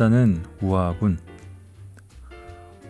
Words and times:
바다는 0.00 0.42
우아하군. 0.62 1.18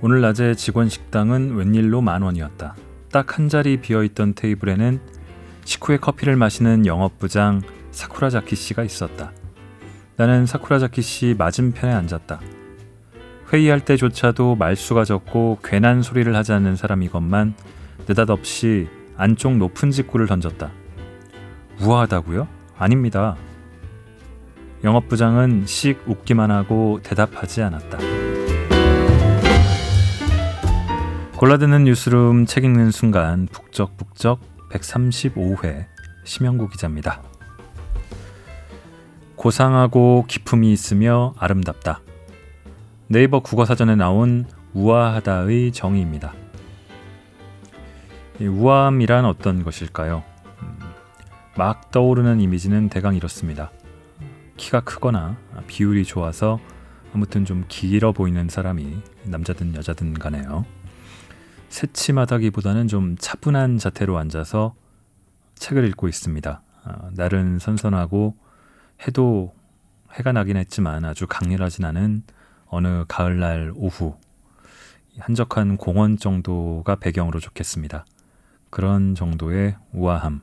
오늘 0.00 0.20
낮에 0.20 0.54
직원 0.54 0.88
식당은 0.88 1.56
웬일로 1.56 2.00
만 2.02 2.22
원이었다. 2.22 2.76
딱 3.10 3.36
한 3.36 3.48
자리 3.48 3.80
비어 3.80 4.04
있던 4.04 4.34
테이블에는 4.34 5.00
식후에 5.64 5.96
커피를 5.96 6.36
마시는 6.36 6.86
영업부장 6.86 7.62
사쿠라자키 7.90 8.54
씨가 8.54 8.84
있었다. 8.84 9.32
나는 10.14 10.46
사쿠라자키 10.46 11.02
씨 11.02 11.34
맞은편에 11.36 11.92
앉았다. 11.92 12.40
회의할 13.52 13.84
때조차도 13.84 14.54
말수가 14.54 15.04
적고 15.04 15.58
괜한 15.64 16.02
소리를 16.02 16.32
하지 16.36 16.52
않는 16.52 16.76
사람이건만 16.76 17.54
느닷없이 18.06 18.86
안쪽 19.16 19.56
높은 19.56 19.90
직구를 19.90 20.28
던졌다. 20.28 20.70
우아하다고요? 21.80 22.46
아닙니다. 22.78 23.34
영업부장은 24.82 25.66
씩 25.66 26.02
웃기만 26.06 26.50
하고 26.50 27.00
대답하지 27.02 27.62
않았다. 27.62 27.98
골라드는 31.36 31.84
뉴스룸 31.84 32.46
책 32.46 32.64
읽는 32.64 32.90
순간 32.90 33.46
북적북적 33.46 34.40
135회 34.70 35.86
심영구 36.24 36.68
기자입니다. 36.68 37.22
고상하고 39.36 40.26
기품이 40.28 40.70
있으며 40.72 41.34
아름답다. 41.38 42.02
네이버 43.08 43.40
국어사전에 43.40 43.96
나온 43.96 44.44
우아하다의 44.74 45.72
정의입니다. 45.72 46.34
우아함이란 48.40 49.24
어떤 49.24 49.64
것일까요? 49.64 50.22
음, 50.62 50.78
막 51.56 51.90
떠오르는 51.90 52.40
이미지는 52.40 52.88
대강 52.88 53.16
이렇습니다. 53.16 53.70
키가 54.60 54.80
크거나 54.80 55.38
비율이 55.66 56.04
좋아서 56.04 56.60
아무튼 57.14 57.46
좀 57.46 57.64
길어 57.66 58.12
보이는 58.12 58.46
사람이 58.46 59.02
남자든 59.24 59.74
여자든 59.74 60.12
가네요. 60.12 60.66
새침하다기보다는 61.70 62.86
좀 62.86 63.16
차분한 63.18 63.78
자태로 63.78 64.18
앉아서 64.18 64.74
책을 65.54 65.88
읽고 65.88 66.08
있습니다. 66.08 66.62
아, 66.84 67.10
날은 67.14 67.58
선선하고 67.58 68.36
해도 69.06 69.54
해가 70.12 70.32
나긴 70.32 70.58
했지만 70.58 71.06
아주 71.06 71.26
강렬하진 71.26 71.86
않은 71.86 72.22
어느 72.66 73.06
가을날 73.08 73.72
오후 73.74 74.18
한적한 75.18 75.78
공원 75.78 76.18
정도가 76.18 76.96
배경으로 76.96 77.40
좋겠습니다. 77.40 78.04
그런 78.68 79.14
정도의 79.14 79.76
우아함. 79.92 80.42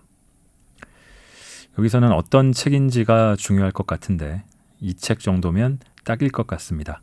여기서는 1.78 2.11
어떤 2.11 2.52
책인지가 2.52 3.36
중요할 3.36 3.72
것 3.72 3.86
같은데 3.88 4.44
이 4.80 4.94
책 4.95 5.20
정도면 5.20 5.80
딱일 6.03 6.31
것 6.31 6.47
같습니다. 6.47 7.02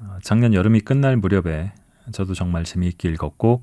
어, 0.00 0.18
작년 0.22 0.54
여름이 0.54 0.80
끝날 0.80 1.16
무렵에 1.16 1.72
저도 2.12 2.34
정말 2.34 2.64
재미있게 2.64 3.08
읽었고 3.10 3.62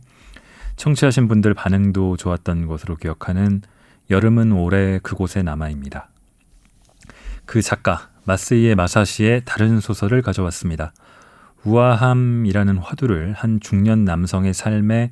청취하신 0.76 1.28
분들 1.28 1.54
반응도 1.54 2.18
좋았던 2.18 2.68
것으로 2.68 2.96
기억하는 2.98 3.62
여름은 4.10 4.52
올해 4.52 5.00
그곳에 5.00 5.44
남아입니다. 5.44 6.10
그 7.46 7.62
작가 7.62 8.10
마스이의 8.26 8.76
마사시의 8.76 9.44
다른 9.46 9.80
소설을 9.80 10.22
가져왔습니다. 10.22 10.94
우아함이라는 11.66 12.78
화두를 12.78 13.34
한 13.34 13.60
중년 13.60 14.04
남성의 14.04 14.54
삶에 14.54 15.12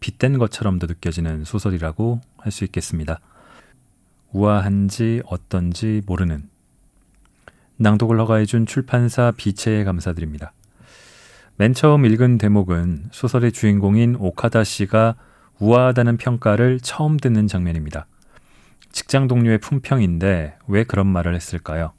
빗댄 0.00 0.38
것처럼도 0.38 0.86
느껴지는 0.86 1.44
소설이라고 1.44 2.20
할 2.38 2.52
수 2.52 2.64
있겠습니다. 2.64 3.20
우아한지 4.34 5.22
어떤지 5.26 6.02
모르는 6.06 6.48
낭독을 7.76 8.18
허가해준 8.18 8.66
출판사 8.66 9.30
비체에 9.30 9.84
감사드립니다. 9.84 10.52
맨 11.56 11.72
처음 11.72 12.04
읽은 12.04 12.38
대목은 12.38 13.10
소설의 13.12 13.52
주인공인 13.52 14.16
오카다 14.18 14.64
씨가 14.64 15.14
우아하다는 15.60 16.16
평가를 16.16 16.80
처음 16.80 17.16
듣는 17.16 17.46
장면입니다. 17.46 18.06
직장 18.90 19.28
동료의 19.28 19.58
품평인데 19.58 20.58
왜 20.66 20.84
그런 20.84 21.06
말을 21.06 21.36
했을까요? 21.36 21.92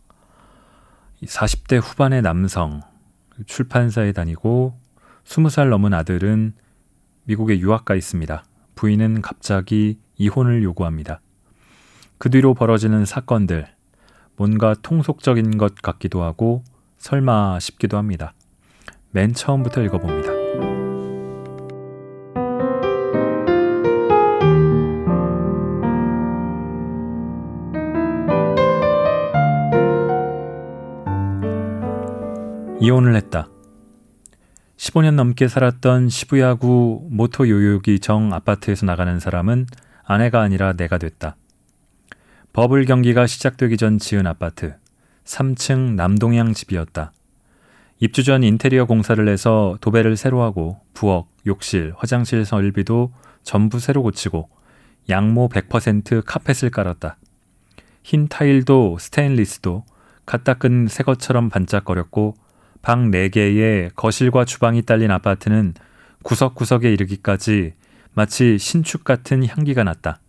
40대 1.24 1.80
후반의 1.82 2.22
남성, 2.22 2.82
출판사에 3.46 4.12
다니고 4.12 4.78
20살 5.24 5.70
넘은 5.70 5.94
아들은 5.94 6.54
미국에 7.24 7.60
유학가 7.60 7.96
있습니다. 7.96 8.44
부인은 8.76 9.22
갑자기 9.22 10.00
이혼을 10.18 10.64
요구합니다. 10.64 11.22
그 12.18 12.30
뒤로 12.30 12.54
벌어지는 12.54 13.06
사건들, 13.06 13.68
뭔가 14.38 14.74
통속적인 14.82 15.58
것 15.58 15.76
같기도 15.76 16.24
하고 16.24 16.64
설마 16.98 17.60
싶기도 17.60 17.98
합니다. 17.98 18.34
맨 19.12 19.34
처음부터 19.34 19.82
읽어봅니다. 19.84 20.34
이혼을 32.80 33.16
했다. 33.16 33.50
15년 34.78 35.16
넘게 35.16 35.48
살았던 35.48 36.10
시부야구 36.10 37.08
모토 37.10 37.50
요요기 37.50 38.00
정 38.00 38.34
아파트에서 38.34 38.86
나가는 38.86 39.20
사람은 39.20 39.66
아내가 40.04 40.42
아니라 40.42 40.74
내가 40.74 40.98
됐다. 40.98 41.36
버블 42.56 42.86
경기가 42.86 43.28
시작되기 43.28 43.76
전 43.76 44.00
지은 44.00 44.26
아파트. 44.26 44.76
3층 45.26 45.96
남동향 45.96 46.54
집이었다. 46.54 47.12
입주 48.00 48.24
전 48.24 48.44
인테리어 48.44 48.86
공사를 48.86 49.28
해서 49.28 49.78
도배를 49.82 50.16
새로 50.16 50.42
하고 50.42 50.80
부엌, 50.94 51.28
욕실, 51.46 51.94
화장실 51.98 52.46
설비도 52.46 53.12
전부 53.44 53.82
새로 53.82 54.04
고치고 54.04 54.48
양모 55.10 55.50
100% 55.50 56.24
카펫을 56.26 56.70
깔았다. 56.72 57.18
흰 58.04 58.30
타일도 58.30 59.00
스테인리스도 59.02 59.84
갓 60.26 60.46
닦은 60.46 60.88
새 60.88 61.04
것처럼 61.04 61.50
반짝거렸고 61.50 62.36
방 62.82 63.12
4개에 63.12 63.94
거실과 63.98 64.46
주방이 64.46 64.84
딸린 64.84 65.12
아파트는 65.12 65.74
구석구석에 66.24 66.90
이르기까지 66.94 67.74
마치 68.14 68.58
신축 68.58 69.04
같은 69.04 69.46
향기가 69.46 69.84
났다. 69.84 70.22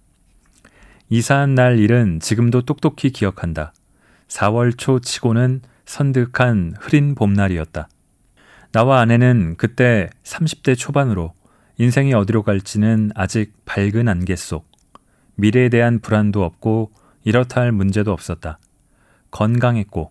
이사한 1.08 1.54
날 1.54 1.78
일은 1.78 2.18
지금도 2.18 2.62
똑똑히 2.62 3.10
기억한다. 3.10 3.72
4월 4.26 4.76
초 4.76 4.98
치고는 4.98 5.60
선득한 5.84 6.74
흐린 6.80 7.14
봄날이었다. 7.14 7.88
나와 8.72 9.00
아내는 9.00 9.54
그때 9.56 10.10
30대 10.24 10.76
초반으로 10.76 11.32
인생이 11.78 12.12
어디로 12.12 12.42
갈지는 12.42 13.12
아직 13.14 13.52
밝은 13.66 14.08
안개 14.08 14.34
속 14.34 14.68
미래에 15.36 15.68
대한 15.68 16.00
불안도 16.00 16.42
없고 16.42 16.90
이렇다 17.22 17.60
할 17.60 17.70
문제도 17.70 18.12
없었다. 18.12 18.58
건강했고 19.30 20.10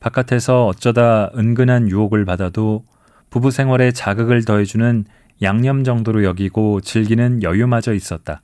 바깥에서 0.00 0.66
어쩌다 0.66 1.30
은근한 1.36 1.88
유혹을 1.88 2.24
받아도 2.24 2.84
부부 3.30 3.52
생활에 3.52 3.92
자극을 3.92 4.44
더해주는 4.44 5.04
양념 5.42 5.84
정도로 5.84 6.24
여기고 6.24 6.80
즐기는 6.80 7.42
여유마저 7.44 7.94
있었다. 7.94 8.42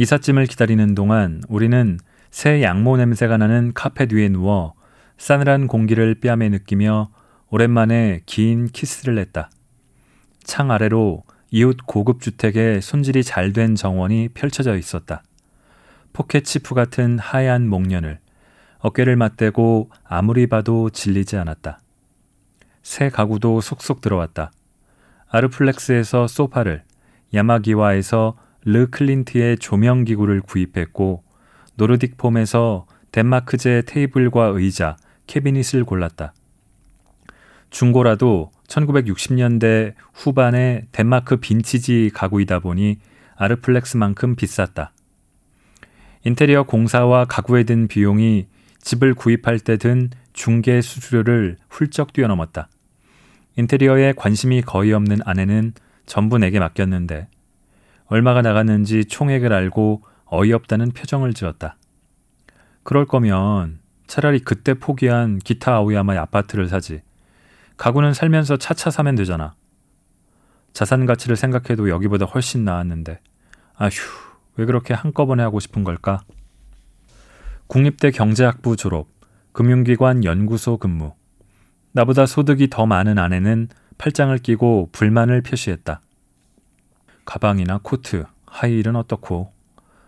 이삿짐을 0.00 0.46
기다리는 0.46 0.94
동안 0.94 1.42
우리는 1.46 1.98
새 2.30 2.62
양모 2.62 2.96
냄새가 2.96 3.36
나는 3.36 3.72
카펫 3.74 4.14
위에 4.14 4.30
누워 4.30 4.72
싸늘한 5.18 5.66
공기를 5.66 6.20
뺨에 6.20 6.48
느끼며 6.48 7.10
오랜만에 7.50 8.22
긴 8.24 8.68
키스를 8.68 9.18
했다. 9.18 9.50
창 10.42 10.70
아래로 10.70 11.22
이웃 11.50 11.76
고급 11.84 12.22
주택의 12.22 12.80
손질이 12.80 13.22
잘 13.22 13.52
된 13.52 13.74
정원이 13.74 14.30
펼쳐져 14.32 14.78
있었다. 14.78 15.22
포켓치프 16.14 16.74
같은 16.74 17.18
하얀 17.18 17.68
목련은 17.68 18.20
어깨를 18.78 19.16
맞대고 19.16 19.90
아무리 20.04 20.46
봐도 20.46 20.88
질리지 20.88 21.36
않았다. 21.36 21.78
새 22.82 23.10
가구도 23.10 23.60
속속 23.60 24.00
들어왔다. 24.00 24.50
아르플렉스에서 25.28 26.26
소파를, 26.26 26.84
야마기와에서 27.34 28.38
르 28.64 28.88
클린트의 28.90 29.58
조명 29.58 30.04
기구를 30.04 30.40
구입했고 30.40 31.24
노르딕 31.78 32.16
폼에서 32.16 32.86
덴마크제 33.12 33.82
테이블과 33.86 34.46
의자, 34.54 34.96
캐비닛을 35.26 35.84
골랐다. 35.84 36.34
중고라도 37.70 38.50
1960년대 38.68 39.94
후반의 40.12 40.86
덴마크 40.92 41.36
빈치지 41.36 42.10
가구이다 42.14 42.60
보니 42.60 42.98
아르플렉스만큼 43.36 44.36
비쌌다. 44.36 44.92
인테리어 46.24 46.64
공사와 46.64 47.24
가구에 47.24 47.64
든 47.64 47.88
비용이 47.88 48.48
집을 48.82 49.14
구입할 49.14 49.58
때 49.58 49.76
든 49.76 50.10
중개 50.32 50.80
수수료를 50.80 51.56
훌쩍 51.68 52.12
뛰어넘었다. 52.12 52.68
인테리어에 53.56 54.12
관심이 54.16 54.62
거의 54.62 54.92
없는 54.92 55.18
아내는 55.24 55.72
전부 56.06 56.38
내게 56.38 56.58
맡겼는데 56.58 57.28
얼마가 58.10 58.42
나갔는지 58.42 59.04
총액을 59.04 59.52
알고 59.52 60.02
어이없다는 60.26 60.90
표정을 60.90 61.32
지었다. 61.32 61.76
그럴 62.82 63.06
거면 63.06 63.78
차라리 64.08 64.40
그때 64.40 64.74
포기한 64.74 65.38
기타 65.38 65.76
아오야마의 65.76 66.18
아파트를 66.18 66.68
사지. 66.68 67.02
가구는 67.76 68.12
살면서 68.12 68.56
차차 68.56 68.90
사면 68.90 69.14
되잖아. 69.14 69.54
자산 70.72 71.06
가치를 71.06 71.36
생각해도 71.36 71.88
여기보다 71.88 72.26
훨씬 72.26 72.64
나았는데. 72.64 73.20
아휴, 73.76 73.90
왜 74.56 74.64
그렇게 74.66 74.92
한꺼번에 74.92 75.44
하고 75.44 75.60
싶은 75.60 75.84
걸까? 75.84 76.20
국립대 77.68 78.10
경제학부 78.10 78.76
졸업, 78.76 79.06
금융기관 79.52 80.24
연구소 80.24 80.78
근무. 80.78 81.14
나보다 81.92 82.26
소득이 82.26 82.70
더 82.70 82.86
많은 82.86 83.18
아내는 83.18 83.68
팔짱을 83.98 84.38
끼고 84.38 84.88
불만을 84.90 85.42
표시했다. 85.42 86.00
가방이나 87.30 87.78
코트, 87.80 88.24
하이힐은 88.46 88.96
어떻고? 88.96 89.52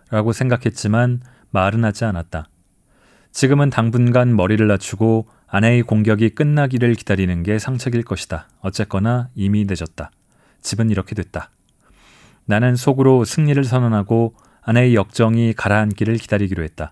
라고 0.09 0.33
생각했지만 0.33 1.21
말은 1.51 1.85
하지 1.85 2.03
않았다. 2.03 2.49
지금은 3.31 3.69
당분간 3.69 4.35
머리를 4.35 4.67
낮추고 4.67 5.29
아내의 5.47 5.83
공격이 5.83 6.31
끝나기를 6.31 6.95
기다리는 6.95 7.41
게 7.43 7.59
상책일 7.59 8.03
것이다. 8.03 8.49
어쨌거나 8.59 9.29
이미 9.35 9.63
늦었다. 9.65 10.11
집은 10.59 10.89
이렇게 10.89 11.15
됐다. 11.15 11.49
나는 12.43 12.75
속으로 12.75 13.23
승리를 13.23 13.63
선언하고 13.63 14.35
아내의 14.61 14.93
역정이 14.93 15.53
가라앉기를 15.53 16.17
기다리기로 16.17 16.61
했다. 16.61 16.91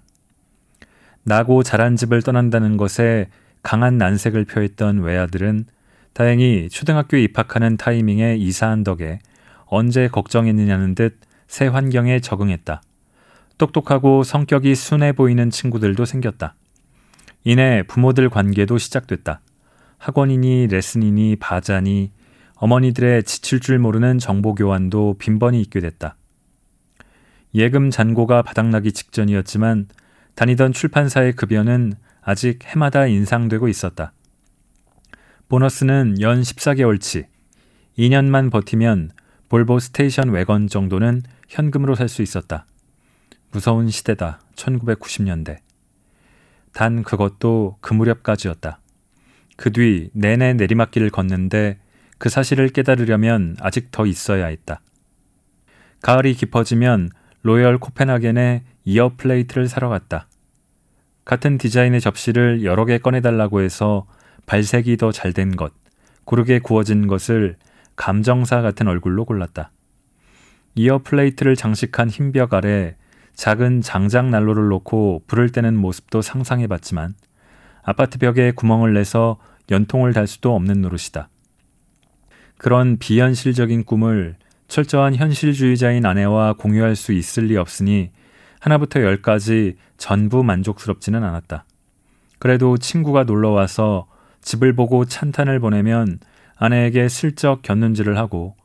나고 1.24 1.62
자란 1.62 1.98
집을 1.98 2.22
떠난다는 2.22 2.78
것에 2.78 3.30
강한 3.64 3.98
난색을 3.98 4.46
표했던 4.46 5.02
외아들은 5.02 5.66
다행히 6.14 6.70
초등학교에 6.70 7.22
입학하는 7.22 7.76
타이밍에 7.76 8.38
이사한 8.38 8.86
덕에 8.86 9.20
언제 9.72 10.08
걱정했느냐는 10.08 10.94
듯 10.94 11.32
새 11.52 11.68
환경에 11.68 12.22
적응했다. 12.22 12.82
똑똑하고 13.58 14.24
성격이 14.24 14.74
순해 14.74 15.12
보이는 15.12 15.50
친구들도 15.50 16.06
생겼다. 16.06 16.56
이내 17.44 17.84
부모들 17.84 18.30
관계도 18.30 18.78
시작됐다. 18.78 19.42
학원이니 19.98 20.68
레슨이니 20.68 21.36
바자니 21.36 22.14
어머니들의 22.56 23.24
지칠 23.24 23.60
줄 23.60 23.80
모르는 23.80 24.18
정보 24.18 24.56
교환도 24.56 25.18
빈번히 25.20 25.60
있게 25.60 25.82
됐다. 25.82 26.16
예금 27.54 27.90
잔고가 27.90 28.44
바닥나기 28.44 28.94
직전이었지만 28.94 29.90
다니던 30.36 30.72
출판사의 30.72 31.34
급여는 31.34 31.96
아직 32.22 32.60
해마다 32.64 33.08
인상되고 33.08 33.68
있었다. 33.68 34.14
보너스는 35.50 36.22
연 36.22 36.40
14개월치, 36.40 37.26
2년만 37.98 38.50
버티면 38.50 39.12
볼보 39.52 39.80
스테이션왜건 39.80 40.70
정도는 40.70 41.24
현금으로 41.50 41.96
살 41.96 42.08
수 42.08 42.22
있었다. 42.22 42.66
무서운 43.52 43.90
시대다. 43.90 44.40
1990년대. 44.56 45.58
단 46.72 47.04
그것도 47.04 47.76
그 47.82 47.94
무렵까지였다. 47.94 48.80
그 49.58 49.74
뒤 49.74 50.10
내내 50.14 50.54
내리막길을 50.54 51.10
걷는데 51.10 51.80
그 52.18 52.30
사실을 52.30 52.70
깨달으려면 52.70 53.58
아직 53.60 53.92
더 53.92 54.06
있어야 54.06 54.46
했다. 54.46 54.80
가을이 56.02 56.34
깊어지면 56.36 57.10
로열 57.42 57.78
코펜하겐에 57.78 58.64
year 58.86 59.12
plate를 59.18 59.68
사러 59.68 59.90
갔다. 59.90 60.30
같은 61.26 61.58
디자인의 61.58 62.00
접시를 62.00 62.64
여러 62.64 62.86
개 62.86 63.00
꺼내달라고 63.00 63.60
해서 63.60 64.08
발색이 64.46 64.96
더 64.96 65.12
잘 65.12 65.34
된 65.34 65.58
것, 65.58 65.74
고르게 66.24 66.60
구워진 66.60 67.08
것을 67.08 67.58
감정사 67.96 68.62
같은 68.62 68.88
얼굴로 68.88 69.26
골랐다. 69.26 69.72
year 70.76 71.00
plate를 71.00 71.56
장식한 71.56 72.10
흰 72.10 72.32
벽 72.32 72.54
아래 72.54 72.96
작은 73.34 73.82
장작 73.82 74.30
난로를 74.30 74.68
놓고 74.70 75.24
불을 75.28 75.50
때는 75.50 75.76
모습도 75.76 76.22
상상해 76.22 76.68
봤지만 76.68 77.16
아파트 77.84 78.18
벽에 78.20 78.52
구멍을 78.52 78.94
내서 78.94 79.38
연통을 79.70 80.14
달 80.14 80.28
수도 80.28 80.56
없는 80.56 80.82
노릇이다. 80.82 81.30
그런 82.58 82.98
비현실적인 82.98 83.86
꿈을 83.86 84.36
철저한 84.68 85.16
현실주의자인 85.16 86.06
아내와 86.06 86.54
공유할 86.54 86.96
수 86.96 87.12
있을 87.12 87.46
리 87.46 87.58
없으니 87.58 88.12
하나부터 88.60 89.02
열까지 89.02 89.78
전부 89.98 90.44
만족스럽지는 90.44 91.24
않았다. 91.24 91.66
그래도 92.40 92.78
친구가 92.78 93.24
놀러 93.24 93.50
와서 93.50 94.08
집을 94.42 94.74
보고 94.74 95.06
찬탄을 95.06 95.60
보내면 95.60 96.20
아내에게 96.62 97.10
슬쩍 97.10 97.64
곁눈질을 97.64 98.20
하고 98.20 98.56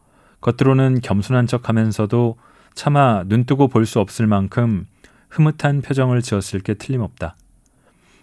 겉으로는 0.43 1.01
겸손한 1.01 1.47
척 1.47 1.71
하면서도 1.71 2.37
차마 2.75 3.25
눈뜨고 3.27 3.69
볼 3.69 3.87
수 3.87 4.01
없을 4.01 4.27
만큼 4.27 4.87
흐뭇한 5.31 5.81
표정을 5.81 6.21
지었을 6.21 6.61
게 6.61 6.75
틀림없다. 6.75 7.37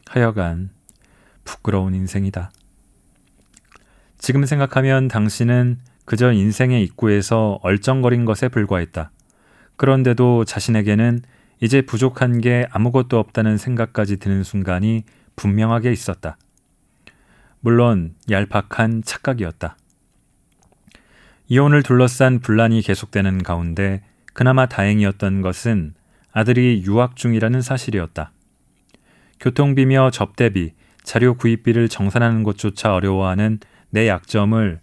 하여간 0.07 0.69
부끄러운 1.43 1.95
인생이다. 1.95 2.51
지금 4.19 4.45
생각하면 4.45 5.07
당신은 5.07 5.79
그저 6.05 6.31
인생의 6.31 6.83
입구에서 6.83 7.59
얼쩡거린 7.63 8.25
것에 8.25 8.49
불과했다. 8.49 9.09
그런데도 9.75 10.45
자신에게는 10.45 11.23
이제 11.61 11.81
부족한 11.81 12.41
게 12.41 12.67
아무것도 12.69 13.17
없다는 13.17 13.57
생각까지 13.57 14.17
드는 14.17 14.43
순간이 14.43 15.03
분명하게 15.35 15.91
있었다. 15.91 16.37
물론 17.65 18.13
얄팍한 18.30 19.04
착각이었다. 19.06 19.77
이혼을 21.48 21.81
둘러싼 21.81 22.39
분란이 22.39 22.81
계속되는 22.81 23.42
가운데 23.42 24.04
그나마 24.33 24.65
다행이었던 24.65 25.42
것은 25.42 25.94
아들이 26.33 26.83
유학 26.86 27.15
중이라는 27.15 27.62
사실이었다. 27.62 28.33
교통비며 29.39 30.12
접대비, 30.12 30.74
자료 31.04 31.36
구입비를 31.36 31.88
정산하는 31.88 32.44
것조차 32.44 32.95
어려워하는 32.95 33.60
내 33.92 34.09
약점을 34.09 34.81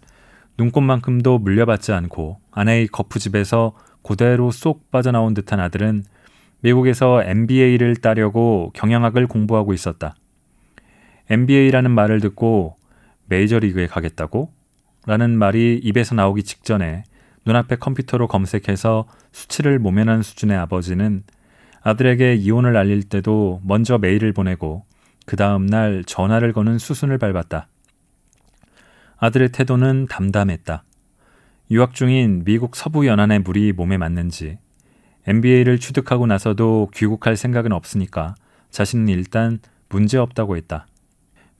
눈꽃만큼도 0.56 1.38
물려받지 1.38 1.93
않고 1.93 2.41
아내의 2.50 2.87
거푸집에서 2.87 3.76
고대로 4.00 4.50
쏙 4.50 4.91
빠져나온 4.91 5.35
듯한 5.35 5.61
아들은 5.61 6.05
미국에서 6.62 7.25
MBA를 7.25 7.97
따려고 7.97 8.71
경영학을 8.73 9.26
공부하고 9.26 9.75
있었다. 9.75 10.15
MBA라는 11.31 11.93
말을 11.93 12.21
듣고 12.21 12.77
메이저리그에 13.27 13.87
가겠다고? 13.87 14.53
라는 15.06 15.38
말이 15.38 15.81
입에서 15.82 16.15
나오기 16.17 16.43
직전에 16.43 17.05
눈앞에 17.47 17.77
컴퓨터로 17.77 18.27
검색해서 18.27 19.06
수치를 19.32 19.79
모면한 19.79 20.23
수준의 20.23 20.57
아버지는 20.59 21.23
아들에게 21.83 22.35
이혼을 22.35 22.76
알릴 22.76 23.04
때도 23.04 23.62
먼저 23.64 23.97
메일을 23.97 24.33
보내고 24.33 24.85
그 25.25 25.37
다음 25.37 25.66
날 25.66 26.02
전화를 26.04 26.52
거는 26.52 26.78
수순을 26.78 27.19
밟았다. 27.19 27.69
아들의 29.16 29.50
태도는 29.52 30.07
담담했다. 30.09 30.83
유학 31.71 31.95
중인 31.95 32.43
미국 32.45 32.75
서부 32.75 33.07
연안의 33.07 33.38
물이 33.40 33.73
몸에 33.73 33.97
맞는지 33.97 34.59
MBA를 35.28 35.78
취득하고 35.78 36.26
나서도 36.26 36.90
귀국할 36.93 37.37
생각은 37.37 37.71
없으니까 37.73 38.35
자신은 38.71 39.09
일단 39.09 39.61
문제 39.88 40.19
없다고 40.19 40.57
했다. 40.57 40.87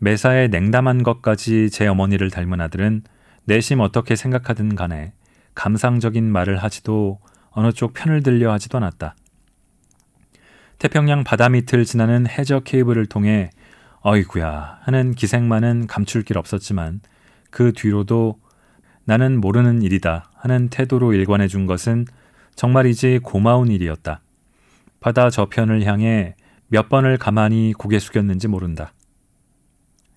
매사에 0.01 0.49
냉담한 0.49 1.03
것까지 1.03 1.69
제 1.71 1.87
어머니를 1.87 2.31
닮은 2.31 2.61
아들은 2.61 3.03
내심 3.45 3.81
어떻게 3.81 4.17
생각하든 4.17 4.75
간에 4.75 5.13
감상적인 5.55 6.25
말을 6.25 6.57
하지도 6.57 7.21
어느 7.51 7.71
쪽 7.73 7.93
편을 7.93 8.23
들려 8.23 8.51
하지도 8.53 8.79
않았다. 8.79 9.15
태평양 10.79 11.23
바다 11.23 11.51
밑을 11.51 11.85
지나는 11.85 12.27
해저 12.27 12.61
케이블을 12.61 13.07
통해 13.07 13.51
어이구야 14.01 14.79
하는 14.81 15.15
기색만은 15.15 15.87
감출 15.87 16.23
길 16.23 16.39
없었지만 16.39 17.03
그 17.51 17.75
뒤로도 17.75 18.41
나는 19.05 19.39
모르는 19.39 19.83
일이다 19.83 20.31
하는 20.35 20.69
태도로 20.71 21.13
일관해 21.13 21.47
준 21.47 21.67
것은 21.67 22.07
정말이지 22.55 23.21
고마운 23.23 23.69
일이었다. 23.69 24.23
바다 25.01 25.29
저편을 25.29 25.85
향해 25.85 26.37
몇 26.69 26.89
번을 26.89 27.19
가만히 27.19 27.75
고개 27.77 27.99
숙였는지 27.99 28.49
모른다. 28.49 28.95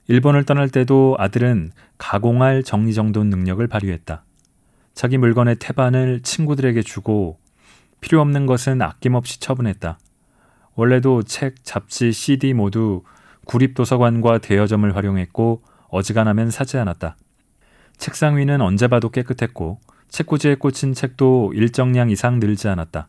일본을 0.07 0.43
떠날 0.43 0.69
때도 0.69 1.15
아들은 1.17 1.71
가공할 1.97 2.63
정리정돈 2.63 3.29
능력을 3.29 3.65
발휘했다. 3.67 4.23
자기 4.93 5.17
물건의 5.17 5.55
태반을 5.55 6.21
친구들에게 6.21 6.81
주고 6.81 7.39
필요 8.01 8.19
없는 8.21 8.45
것은 8.45 8.81
아낌없이 8.81 9.39
처분했다. 9.39 9.97
원래도 10.75 11.23
책, 11.23 11.63
잡지, 11.63 12.11
CD 12.11 12.53
모두 12.53 13.03
구립도서관과 13.45 14.39
대여점을 14.39 14.95
활용했고 14.95 15.61
어지간하면 15.89 16.51
사지 16.51 16.77
않았다. 16.77 17.15
책상 17.97 18.37
위는 18.37 18.61
언제 18.61 18.87
봐도 18.87 19.09
깨끗했고 19.09 19.79
책꽂이에 20.09 20.55
꽂힌 20.55 20.93
책도 20.93 21.53
일정량 21.55 22.09
이상 22.09 22.39
늘지 22.39 22.67
않았다. 22.67 23.07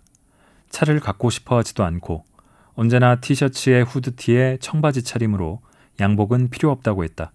차를 0.71 1.01
갖고 1.01 1.31
싶어 1.31 1.57
하지도 1.57 1.85
않고 1.85 2.25
언제나 2.75 3.17
티셔츠에 3.21 3.83
후드티에 3.83 4.59
청바지 4.61 5.03
차림으로 5.03 5.61
양복은 6.01 6.51
필요 6.51 6.71
없다고 6.71 7.05
했다. 7.05 7.33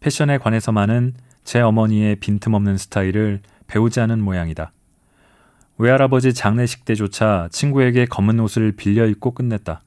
패션에 0.00 0.38
관해서만은 0.38 1.14
제 1.44 1.60
어머니의 1.60 2.16
빈틈없는 2.16 2.76
스타일을 2.76 3.40
배우지 3.66 4.00
않은 4.00 4.20
모양이다. 4.22 4.72
외할아버지 5.78 6.34
장례식 6.34 6.84
때조차 6.84 7.48
친구에게 7.50 8.06
검은 8.06 8.40
옷을 8.40 8.72
빌려 8.72 9.06
입고 9.06 9.32
끝냈다. 9.32 9.82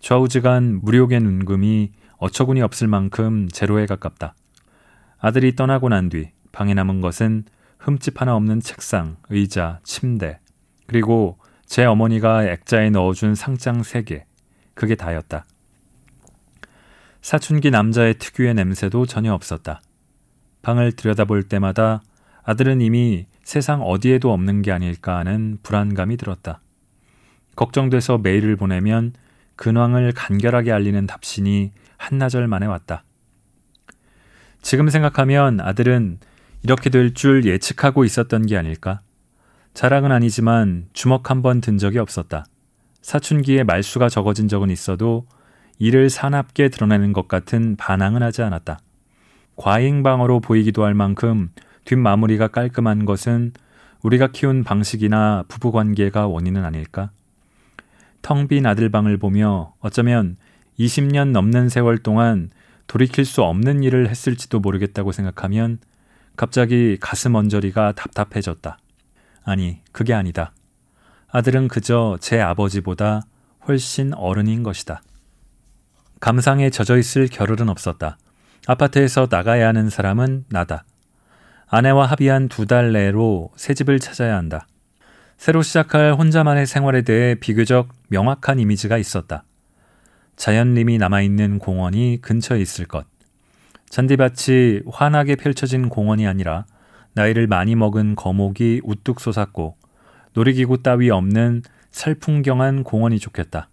좌우지간 0.00 0.80
무료의 0.82 1.20
눈금이 1.20 1.92
어처구니 2.18 2.62
없을 2.62 2.88
만큼 2.88 3.48
제로에 3.48 3.86
가깝다. 3.86 4.34
아들이 5.18 5.54
떠나고 5.54 5.88
난 5.88 6.08
뒤 6.08 6.30
방에 6.52 6.74
남은 6.74 7.00
것은 7.00 7.44
흠집 7.78 8.20
하나 8.20 8.34
없는 8.34 8.60
책상, 8.60 9.16
의자, 9.28 9.80
침대, 9.84 10.40
그리고 10.86 11.38
제 11.66 11.84
어머니가 11.84 12.44
액자에 12.44 12.90
넣어준 12.90 13.34
상장 13.34 13.82
세 13.82 14.02
개. 14.02 14.24
그게 14.74 14.94
다였다. 14.94 15.44
사춘기 17.26 17.72
남자의 17.72 18.14
특유의 18.18 18.54
냄새도 18.54 19.04
전혀 19.04 19.34
없었다. 19.34 19.82
방을 20.62 20.92
들여다볼 20.92 21.42
때마다 21.42 22.00
아들은 22.44 22.80
이미 22.80 23.26
세상 23.42 23.82
어디에도 23.82 24.32
없는 24.32 24.62
게 24.62 24.70
아닐까 24.70 25.16
하는 25.16 25.58
불안감이 25.64 26.18
들었다. 26.18 26.60
걱정돼서 27.56 28.18
메일을 28.18 28.54
보내면 28.54 29.12
근황을 29.56 30.12
간결하게 30.12 30.70
알리는 30.70 31.04
답신이 31.08 31.72
한나절 31.96 32.46
만에 32.46 32.66
왔다. 32.66 33.02
지금 34.62 34.88
생각하면 34.88 35.58
아들은 35.60 36.20
이렇게 36.62 36.90
될 36.90 37.12
줄 37.12 37.44
예측하고 37.44 38.04
있었던 38.04 38.46
게 38.46 38.56
아닐까? 38.56 39.00
자랑은 39.74 40.12
아니지만 40.12 40.86
주먹 40.92 41.28
한 41.28 41.42
번 41.42 41.60
든 41.60 41.76
적이 41.76 41.98
없었다. 41.98 42.44
사춘기에 43.02 43.64
말수가 43.64 44.10
적어진 44.10 44.46
적은 44.46 44.70
있어도 44.70 45.26
이를 45.78 46.10
사납게 46.10 46.68
드러내는 46.68 47.12
것 47.12 47.28
같은 47.28 47.76
반항은 47.76 48.22
하지 48.22 48.42
않았다. 48.42 48.78
과잉방어로 49.56 50.40
보이기도 50.40 50.84
할 50.84 50.94
만큼 50.94 51.50
뒷마무리가 51.84 52.48
깔끔한 52.48 53.04
것은 53.04 53.52
우리가 54.02 54.28
키운 54.28 54.64
방식이나 54.64 55.44
부부관계가 55.48 56.26
원인은 56.26 56.64
아닐까? 56.64 57.10
텅 58.22 58.48
빈 58.48 58.66
아들방을 58.66 59.16
보며 59.18 59.74
어쩌면 59.80 60.36
20년 60.78 61.30
넘는 61.30 61.68
세월 61.68 61.98
동안 61.98 62.50
돌이킬 62.86 63.24
수 63.24 63.42
없는 63.42 63.82
일을 63.82 64.08
했을지도 64.08 64.60
모르겠다고 64.60 65.12
생각하면 65.12 65.78
갑자기 66.36 66.98
가슴 67.00 67.34
언저리가 67.34 67.92
답답해졌다. 67.92 68.78
아니, 69.44 69.80
그게 69.92 70.12
아니다. 70.12 70.52
아들은 71.28 71.68
그저 71.68 72.18
제 72.20 72.40
아버지보다 72.40 73.22
훨씬 73.66 74.12
어른인 74.14 74.62
것이다. 74.62 75.02
감상에 76.20 76.70
젖어 76.70 76.96
있을 76.96 77.28
겨를은 77.28 77.68
없었다. 77.68 78.18
아파트에서 78.66 79.28
나가야 79.30 79.68
하는 79.68 79.90
사람은 79.90 80.46
나다. 80.48 80.84
아내와 81.68 82.06
합의한 82.06 82.48
두 82.48 82.66
달 82.66 82.92
내로 82.92 83.50
새 83.56 83.74
집을 83.74 84.00
찾아야 84.00 84.36
한다. 84.36 84.66
새로 85.36 85.62
시작할 85.62 86.14
혼자만의 86.14 86.66
생활에 86.66 87.02
대해 87.02 87.34
비교적 87.34 87.88
명확한 88.08 88.58
이미지가 88.58 88.96
있었다. 88.98 89.44
자연림이 90.36 90.98
남아있는 90.98 91.58
공원이 91.58 92.20
근처에 92.22 92.60
있을 92.60 92.86
것. 92.86 93.06
잔디밭이 93.90 94.80
환하게 94.90 95.36
펼쳐진 95.36 95.88
공원이 95.88 96.26
아니라 96.26 96.64
나이를 97.14 97.46
많이 97.46 97.74
먹은 97.74 98.14
거목이 98.16 98.80
우뚝 98.84 99.20
솟았고 99.20 99.76
놀이기구 100.34 100.82
따위 100.82 101.10
없는 101.10 101.62
살풍경한 101.90 102.84
공원이 102.84 103.18
좋겠다. 103.18 103.68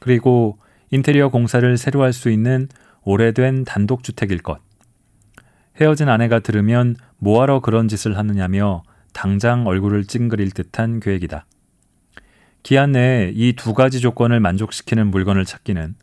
그리고 0.00 0.58
인테리어 0.90 1.28
공사를 1.28 1.76
새로 1.76 2.02
할 2.02 2.12
수 2.12 2.30
있는 2.30 2.68
오래된 3.02 3.64
단독주택일 3.64 4.38
것. 4.38 4.60
헤어진 5.80 6.08
아내가 6.08 6.40
들으면 6.40 6.96
뭐하러 7.18 7.60
그런 7.60 7.88
짓을 7.88 8.16
하느냐며 8.18 8.82
당장 9.12 9.66
얼굴을 9.66 10.04
찡그릴 10.04 10.50
듯한 10.50 11.00
계획이다. 11.00 11.46
기한 12.62 12.92
내에 12.92 13.32
이 13.34 13.52
두 13.54 13.72
가지 13.74 14.00
조건을 14.00 14.40
만족시키는 14.40 15.08
물건을 15.08 15.44
찾기는 15.44 15.94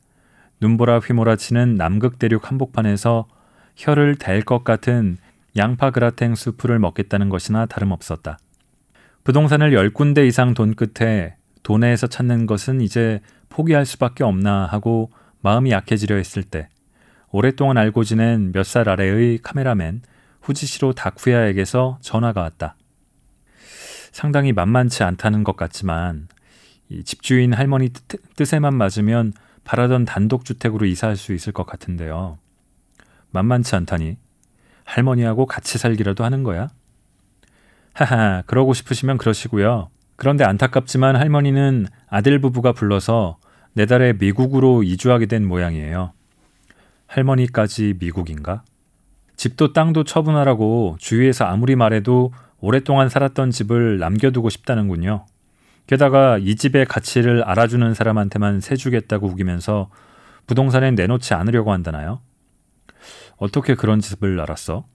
눈보라 0.62 1.00
휘몰아치는 1.00 1.76
남극 1.76 2.18
대륙 2.18 2.50
한복판에서 2.50 3.28
혀를 3.76 4.16
댈 4.16 4.42
것 4.42 4.64
같은 4.64 5.18
양파 5.58 5.92
그라탱 5.92 6.36
수프를 6.36 6.80
먹겠다는 6.80 7.30
것이나 7.30 7.66
다름없었다. 7.66 8.40
부동산을 9.24 9.74
열 9.74 9.90
군데 9.90 10.26
이상 10.26 10.54
돈 10.54 10.76
끝에 10.76 11.36
도내에서 11.64 12.08
찾는 12.08 12.46
것은 12.46 12.82
이제 12.82 13.22
포기할 13.50 13.86
수밖에 13.86 14.24
없나 14.24 14.66
하고 14.66 15.12
마음이 15.42 15.72
약해지려 15.72 16.16
했을 16.16 16.44
때 16.44 16.70
오랫동안 17.32 17.78
알고 17.78 18.04
지낸 18.04 18.52
몇 18.52 18.64
살 18.64 18.90
아래의 18.90 19.40
카메라맨 19.40 20.02
후지시로 20.42 20.94
다쿠야에게서 20.94 21.98
전화가 22.02 22.42
왔다. 22.42 22.76
상당히 24.12 24.54
만만치 24.54 25.04
않다는 25.04 25.44
것 25.44 25.58
같지만 25.58 26.28
집주인 27.04 27.54
할머니 27.54 27.90
뜻에만 28.36 28.76
맞으면 28.76 29.34
바라던 29.64 30.06
단독주택으로 30.06 30.86
이사할 30.86 31.18
수 31.18 31.34
있을 31.34 31.52
것 31.52 31.66
같은데요. 31.66 32.38
만만치 33.32 33.76
않다니. 33.76 34.18
할머니하고 34.86 35.48
같이 35.48 35.78
살기라도 35.80 36.24
하는 36.24 36.44
거야? 36.44 36.70
하하, 37.94 38.44
그러고 38.46 38.74
싶으시면 38.74 39.18
그러시고요. 39.18 39.90
그런데 40.16 40.44
안타깝지만 40.44 41.16
할머니는 41.16 41.88
아들 42.08 42.40
부부가 42.40 42.72
불러서 42.72 43.38
내달에 43.74 44.14
미국으로 44.14 44.84
이주하게 44.84 45.26
된 45.26 45.46
모양이에요. 45.46 46.14
할머니까지 47.08 47.96
미국인가? 48.00 48.64
집도 49.36 49.74
땅도 49.74 50.06
처분하라고 50.06 50.96
주위에서 51.00 51.46
아무리 51.46 51.76
말해도 51.76 52.32
오랫동안 52.60 53.10
살았던 53.10 53.52
집을 53.52 54.00
남겨두고 54.00 54.50
싶다는군요. 54.50 55.26
게다가 55.88 56.38
이 56.38 56.56
집의 56.56 56.86
가치를 56.86 57.44
알아주는 57.44 57.94
사람한테만 57.94 58.62
세주겠다고 58.62 59.28
우기면서 59.28 59.90
부동산에 60.48 60.92
내놓지 60.92 61.34
않으려고 61.34 61.72
한다나요? 61.72 62.22
어떻게 63.38 63.76
그런 63.76 64.00
집을 64.00 64.40
알았어? 64.40 64.86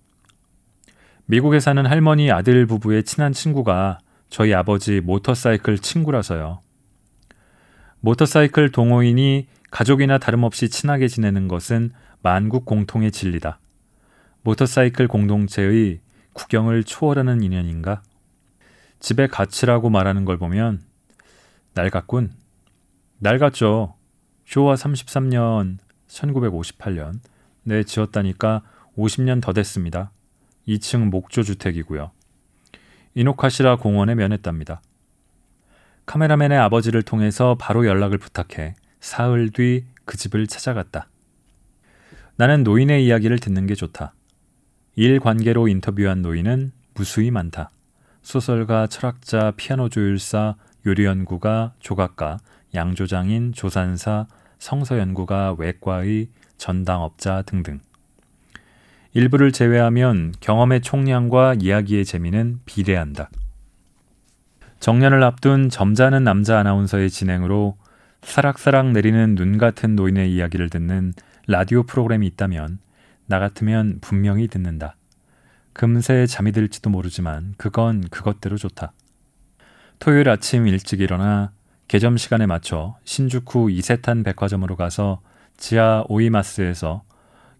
미국에 1.26 1.60
사는 1.60 1.84
할머니 1.86 2.32
아들 2.32 2.66
부부의 2.66 3.04
친한 3.04 3.32
친구가 3.32 3.98
저희 4.30 4.54
아버지 4.54 5.00
모터사이클 5.00 5.78
친구라서요. 5.78 6.60
모터사이클 7.99 8.70
동호인이 8.70 9.49
가족이나 9.70 10.18
다름없이 10.18 10.70
친하게 10.70 11.08
지내는 11.08 11.49
것은 11.49 11.92
만국 12.22 12.64
공통의 12.64 13.10
진리다. 13.10 13.58
모터사이클 14.42 15.08
공동체의 15.08 16.00
국경을 16.32 16.84
초월하는 16.84 17.42
인연인가? 17.42 18.02
집의 19.00 19.28
가치라고 19.28 19.90
말하는 19.90 20.25
걸 20.25 20.38
보면 20.38 20.80
낡았군. 21.75 22.32
낡았죠. 23.18 23.94
쇼와 24.46 24.75
33년 24.76 25.78
1958년 26.08 27.18
네 27.64 27.82
지었다니까 27.82 28.62
50년 28.96 29.42
더 29.42 29.52
됐습니다. 29.52 30.12
2층 30.68 31.10
목조 31.10 31.42
주택이고요. 31.42 32.12
이노카시라 33.14 33.76
공원에 33.76 34.14
면했답니다. 34.14 34.83
카메라맨의 36.07 36.59
아버지를 36.59 37.02
통해서 37.02 37.57
바로 37.59 37.87
연락을 37.87 38.19
부탁해 38.19 38.75
사흘 39.00 39.50
뒤 39.50 39.85
그 40.11 40.17
집을 40.17 40.49
찾아갔다. 40.49 41.07
나는 42.35 42.64
노인의 42.64 43.07
이야기를 43.07 43.38
듣는 43.38 43.69
게 43.69 43.76
좋다. 43.76 44.12
일 44.97 45.21
관계로 45.21 45.69
인터뷰한 45.69 46.21
노인은 46.21 46.73
무수히 46.95 47.31
많다. 47.31 47.71
소설가, 48.23 48.88
철학자, 48.88 49.52
피아노 49.57 49.88
조율사, 49.88 50.57
요리 50.85 51.05
연구가, 51.05 51.75
조각가, 51.79 52.38
양조장인, 52.75 53.52
조산사, 53.52 54.26
성서 54.59 54.99
연구가, 54.99 55.55
외과의, 55.57 56.29
전당업자 56.59 57.43
등등. 57.43 57.79
일부를 59.12 59.50
제외하면 59.50 60.33
경험의 60.40 60.83
총량과 60.83 61.57
이야기의 61.61 62.05
재미는 62.05 62.61
비례한다. 62.64 63.31
정년을 64.79 65.23
앞둔 65.23 65.69
점잖은 65.69 66.25
남자 66.25 66.59
아나운서의 66.59 67.11
진행으로 67.11 67.76
사락사락 68.23 68.93
내리는 68.93 69.35
눈 69.35 69.59
같은 69.59 69.97
노인의 69.97 70.33
이야기를 70.33 70.71
듣는 70.71 71.12
라디오 71.47 71.83
프로그램이 71.83 72.26
있다면 72.29 72.79
나 73.26 73.38
같으면 73.38 73.99
분명히 74.00 74.47
듣는다. 74.47 74.97
금세 75.73 76.26
잠이 76.26 76.52
들지도 76.52 76.90
모르지만 76.90 77.55
그건 77.57 78.02
그것대로 78.11 78.57
좋다. 78.57 78.93
토요일 79.99 80.29
아침 80.29 80.67
일찍 80.67 81.00
일어나 81.00 81.52
개점 81.88 82.17
시간에 82.17 82.47
맞춰 82.47 82.97
신주쿠 83.05 83.71
이세탄 83.71 84.23
백화점으로 84.23 84.76
가서 84.76 85.21
지하 85.57 86.05
오이마스에서 86.09 87.02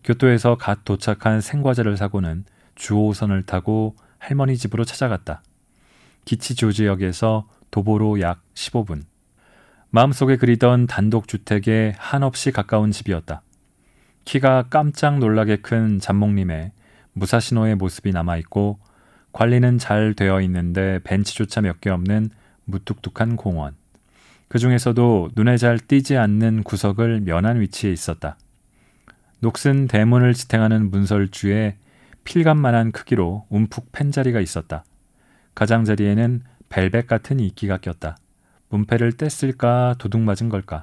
교토에서 0.05 0.57
갓 0.57 0.85
도착한 0.85 1.41
생과자를 1.41 1.97
사고는 1.97 2.45
주호선을 2.75 3.45
타고 3.45 3.97
할머니 4.19 4.57
집으로 4.57 4.85
찾아갔다. 4.85 5.43
기치조 6.25 6.73
지역에서 6.73 7.49
도보로 7.71 8.21
약 8.21 8.41
15분. 8.55 9.03
마음속에 9.91 10.37
그리던 10.37 10.87
단독주택에 10.87 11.95
한없이 11.99 12.53
가까운 12.53 12.93
집이었다. 12.93 13.43
키가 14.25 14.65
깜짝 14.71 15.19
놀라게 15.19 15.57
큰 15.57 15.99
잠목님의 15.99 16.73
무사시노의 17.15 17.75
모습이 17.77 18.13
남아있고 18.13 18.79
관리는 19.33 19.79
잘 19.79 20.15
되어 20.15 20.41
있는데 20.43 21.01
벤치조차 21.05 21.61
몇 21.61 21.81
개 21.81 21.91
없는 21.91 22.31
무뚝뚝한 22.65 23.37
공원. 23.37 23.75
그 24.49 24.59
중에서도 24.59 25.31
눈에 25.37 25.57
잘 25.57 25.79
띄지 25.79 26.17
않는 26.17 26.63
구석을 26.65 27.21
면한 27.21 27.61
위치에 27.61 27.93
있었다. 27.93 28.37
녹슨 29.41 29.89
대문을 29.89 30.35
지탱하는 30.35 30.91
문설주에 30.91 31.77
필감만한 32.25 32.93
크기로 32.93 33.47
움푹 33.49 33.91
팬 33.91 34.13
자리가 34.13 34.39
있었다. 34.41 34.85
가장자리에는 35.55 36.43
벨벳 36.69 37.07
같은 37.07 37.41
이끼가 37.41 37.79
꼈다. 37.79 38.17
문패를 38.69 39.13
뗐을까 39.13 39.97
도둑 39.99 40.21
맞은 40.21 40.51
걸까. 40.51 40.83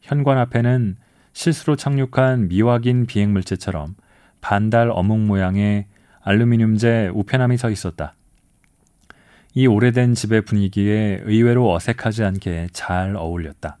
현관 0.00 0.38
앞에는 0.38 0.96
실수로 1.34 1.76
착륙한 1.76 2.48
미확인 2.48 3.06
비행물체처럼 3.06 3.96
반달 4.40 4.90
어묵 4.90 5.20
모양의 5.20 5.86
알루미늄재 6.22 7.10
우편함이 7.12 7.58
서 7.58 7.70
있었다. 7.70 8.14
이 9.52 9.66
오래된 9.66 10.14
집의 10.14 10.42
분위기에 10.42 11.20
의외로 11.24 11.72
어색하지 11.72 12.24
않게 12.24 12.68
잘 12.72 13.14
어울렸다. 13.14 13.78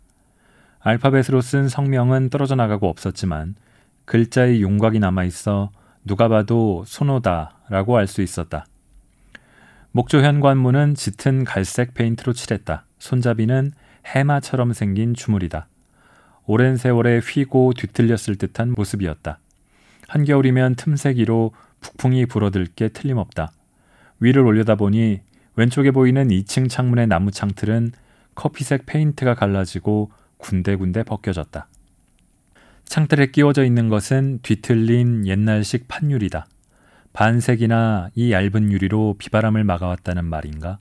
알파벳으로 0.80 1.40
쓴 1.40 1.68
성명은 1.68 2.28
떨어져 2.28 2.54
나가고 2.54 2.88
없었지만 2.88 3.56
글자의 4.04 4.62
윤곽이 4.62 4.98
남아 4.98 5.24
있어 5.24 5.70
누가 6.04 6.28
봐도 6.28 6.84
소노다라고 6.86 7.96
알 7.96 8.06
수 8.06 8.22
있었다. 8.22 8.66
목조 9.92 10.22
현관문은 10.22 10.94
짙은 10.94 11.44
갈색 11.44 11.94
페인트로 11.94 12.32
칠했다. 12.32 12.84
손잡이는 12.98 13.72
해마처럼 14.06 14.72
생긴 14.72 15.14
주물이다. 15.14 15.68
오랜 16.46 16.76
세월에 16.76 17.20
휘고 17.20 17.72
뒤틀렸을 17.74 18.36
듯한 18.36 18.72
모습이었다. 18.76 19.38
한겨울이면 20.08 20.74
틈새기로 20.74 21.52
북풍이 21.80 22.26
불어들 22.26 22.66
게 22.66 22.88
틀림없다. 22.88 23.52
위를 24.20 24.42
올려다보니 24.42 25.20
왼쪽에 25.56 25.90
보이는 25.92 26.28
2층 26.28 26.68
창문의 26.68 27.06
나무 27.06 27.30
창틀은 27.30 27.92
커피색 28.34 28.86
페인트가 28.86 29.34
갈라지고 29.34 30.10
군데군데 30.38 31.04
벗겨졌다. 31.04 31.68
창틀에 32.84 33.26
끼워져 33.26 33.64
있는 33.64 33.88
것은 33.88 34.40
뒤틀린 34.42 35.26
옛날식 35.26 35.88
판유리다. 35.88 36.46
반색이나 37.12 38.10
이 38.14 38.32
얇은 38.32 38.70
유리로 38.70 39.16
비바람을 39.18 39.64
막아왔다는 39.64 40.24
말인가? 40.24 40.78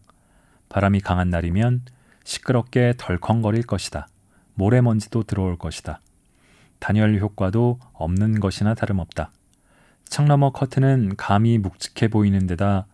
바람이 0.70 1.00
강한 1.02 1.30
날이면 1.30 1.82
시끄럽게 2.24 2.96
덜컹거릴 2.98 3.64
것이다. 3.64 4.08
모래먼지도 4.56 5.24
들어올 5.24 5.58
것이다. 5.58 6.02
단열 6.80 7.20
효과도 7.20 7.80
없는 7.94 8.40
것이나 8.40 8.74
다름없다. 8.74 9.32
창 10.06 10.28
너머 10.28 10.52
커튼은 10.52 11.16
감이 11.16 11.58
묵직해 11.58 12.10
보이는 12.10 12.46
데다 12.46 12.86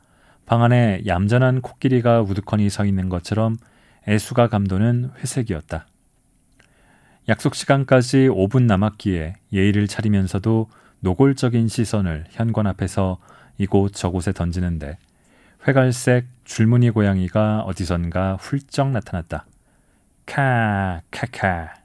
방 0.46 0.64
안에 0.64 1.04
얌전한 1.06 1.62
코끼리가 1.62 2.22
우두커니 2.22 2.70
서 2.70 2.86
있는 2.86 3.10
것처럼 3.10 3.58
애수가 4.08 4.48
감도는 4.48 5.12
회색이었다. 5.18 5.88
약속 7.30 7.54
시간까지 7.54 8.28
5분 8.28 8.64
남았기에 8.64 9.36
예의를 9.54 9.88
차리면서도 9.88 10.68
노골적인 11.02 11.68
시선을 11.68 12.26
현관 12.32 12.66
앞에서 12.66 13.20
이곳 13.60 13.94
저곳에 13.94 14.34
던지는데 14.34 14.98
회갈색 15.68 16.26
줄무늬 16.44 16.90
고양이가 16.90 17.62
어디선가 17.68 18.38
훌쩍 18.38 18.90
나타났다. 18.90 19.46
카, 20.26 21.02
카카. 21.12 21.76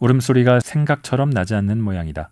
울음소리가 0.00 0.58
생각처럼 0.58 1.30
나지 1.30 1.54
않는 1.54 1.80
모양이다. 1.80 2.30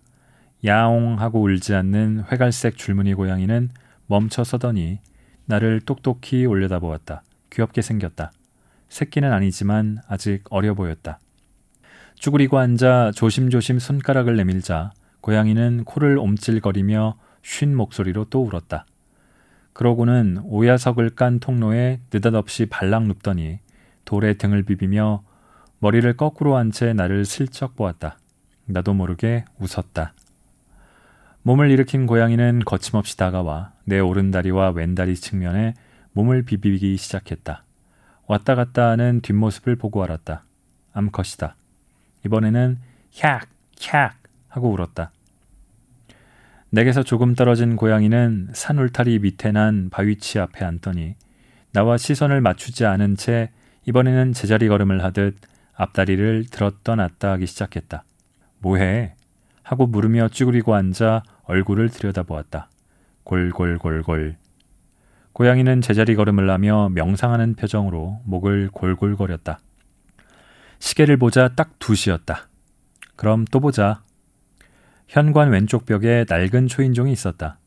야옹 0.64 1.20
하고 1.20 1.40
울지 1.42 1.72
않는 1.72 2.24
회갈색 2.32 2.78
줄무늬 2.78 3.14
고양이는 3.14 3.70
멈춰 4.08 4.42
서더니 4.42 4.98
나를 5.44 5.82
똑똑히 5.82 6.46
올려다보았다. 6.46 7.22
귀엽게 7.52 7.80
생겼다. 7.80 8.32
새끼는 8.88 9.32
아니지만 9.32 9.98
아직 10.08 10.42
어려 10.50 10.74
보였다. 10.74 11.20
쭈그리고 12.18 12.58
앉아 12.58 13.12
조심조심 13.14 13.78
손가락을 13.78 14.36
내밀자 14.36 14.92
고양이는 15.20 15.84
코를 15.84 16.18
옴찔거리며 16.18 17.18
쉰 17.42 17.74
목소리로 17.74 18.26
또 18.30 18.42
울었다. 18.42 18.86
그러고는 19.72 20.38
오야석을 20.44 21.10
깐 21.10 21.38
통로에 21.38 22.00
느닷없이 22.12 22.66
발락 22.66 23.04
눕더니 23.06 23.58
돌에 24.04 24.34
등을 24.34 24.62
비비며 24.62 25.22
머리를 25.78 26.16
거꾸로 26.16 26.56
한 26.56 26.70
채 26.72 26.92
나를 26.92 27.24
슬쩍 27.24 27.76
보았다. 27.76 28.18
나도 28.64 28.94
모르게 28.94 29.44
웃었다. 29.58 30.14
몸을 31.42 31.70
일으킨 31.70 32.06
고양이는 32.06 32.60
거침없이 32.64 33.16
다가와 33.16 33.72
내 33.84 34.00
오른다리와 34.00 34.70
왼다리 34.70 35.14
측면에 35.14 35.74
몸을 36.12 36.42
비비기 36.42 36.96
시작했다. 36.96 37.62
왔다 38.26 38.54
갔다 38.56 38.88
하는 38.88 39.20
뒷모습을 39.20 39.76
보고 39.76 40.02
알았다. 40.02 40.42
암컷이다. 40.92 41.54
이번에는 42.26 42.78
햅, 43.12 43.40
햅 43.76 44.12
하고 44.48 44.70
울었다. 44.70 45.12
내게서 46.70 47.02
조금 47.02 47.34
떨어진 47.34 47.76
고양이는 47.76 48.48
산 48.52 48.78
울타리 48.78 49.20
밑에 49.20 49.52
난 49.52 49.88
바위치 49.90 50.38
앞에 50.40 50.64
앉더니 50.64 51.14
나와 51.72 51.96
시선을 51.96 52.40
맞추지 52.40 52.84
않은 52.84 53.16
채 53.16 53.50
이번에는 53.86 54.32
제자리 54.32 54.68
걸음을 54.68 55.04
하듯 55.04 55.36
앞다리를 55.74 56.46
들었다 56.50 56.96
놨다 56.96 57.32
하기 57.32 57.46
시작했다. 57.46 58.04
뭐해? 58.58 59.14
하고 59.62 59.86
물으며 59.86 60.28
쭈그리고 60.28 60.74
앉아 60.74 61.22
얼굴을 61.44 61.90
들여다보았다. 61.90 62.68
골골골골. 63.24 64.36
고양이는 65.32 65.80
제자리 65.82 66.16
걸음을 66.16 66.48
하며 66.50 66.88
명상하는 66.94 67.54
표정으로 67.54 68.20
목을 68.24 68.70
골골거렸다. 68.72 69.58
시계를 70.78 71.16
보자 71.16 71.48
딱 71.48 71.78
2시였다. 71.78 72.46
그럼 73.16 73.44
또 73.50 73.60
보자. 73.60 74.02
현관 75.08 75.50
왼쪽 75.50 75.86
벽에 75.86 76.24
낡은 76.28 76.66
초인종이 76.68 77.12
있었다. 77.12 77.58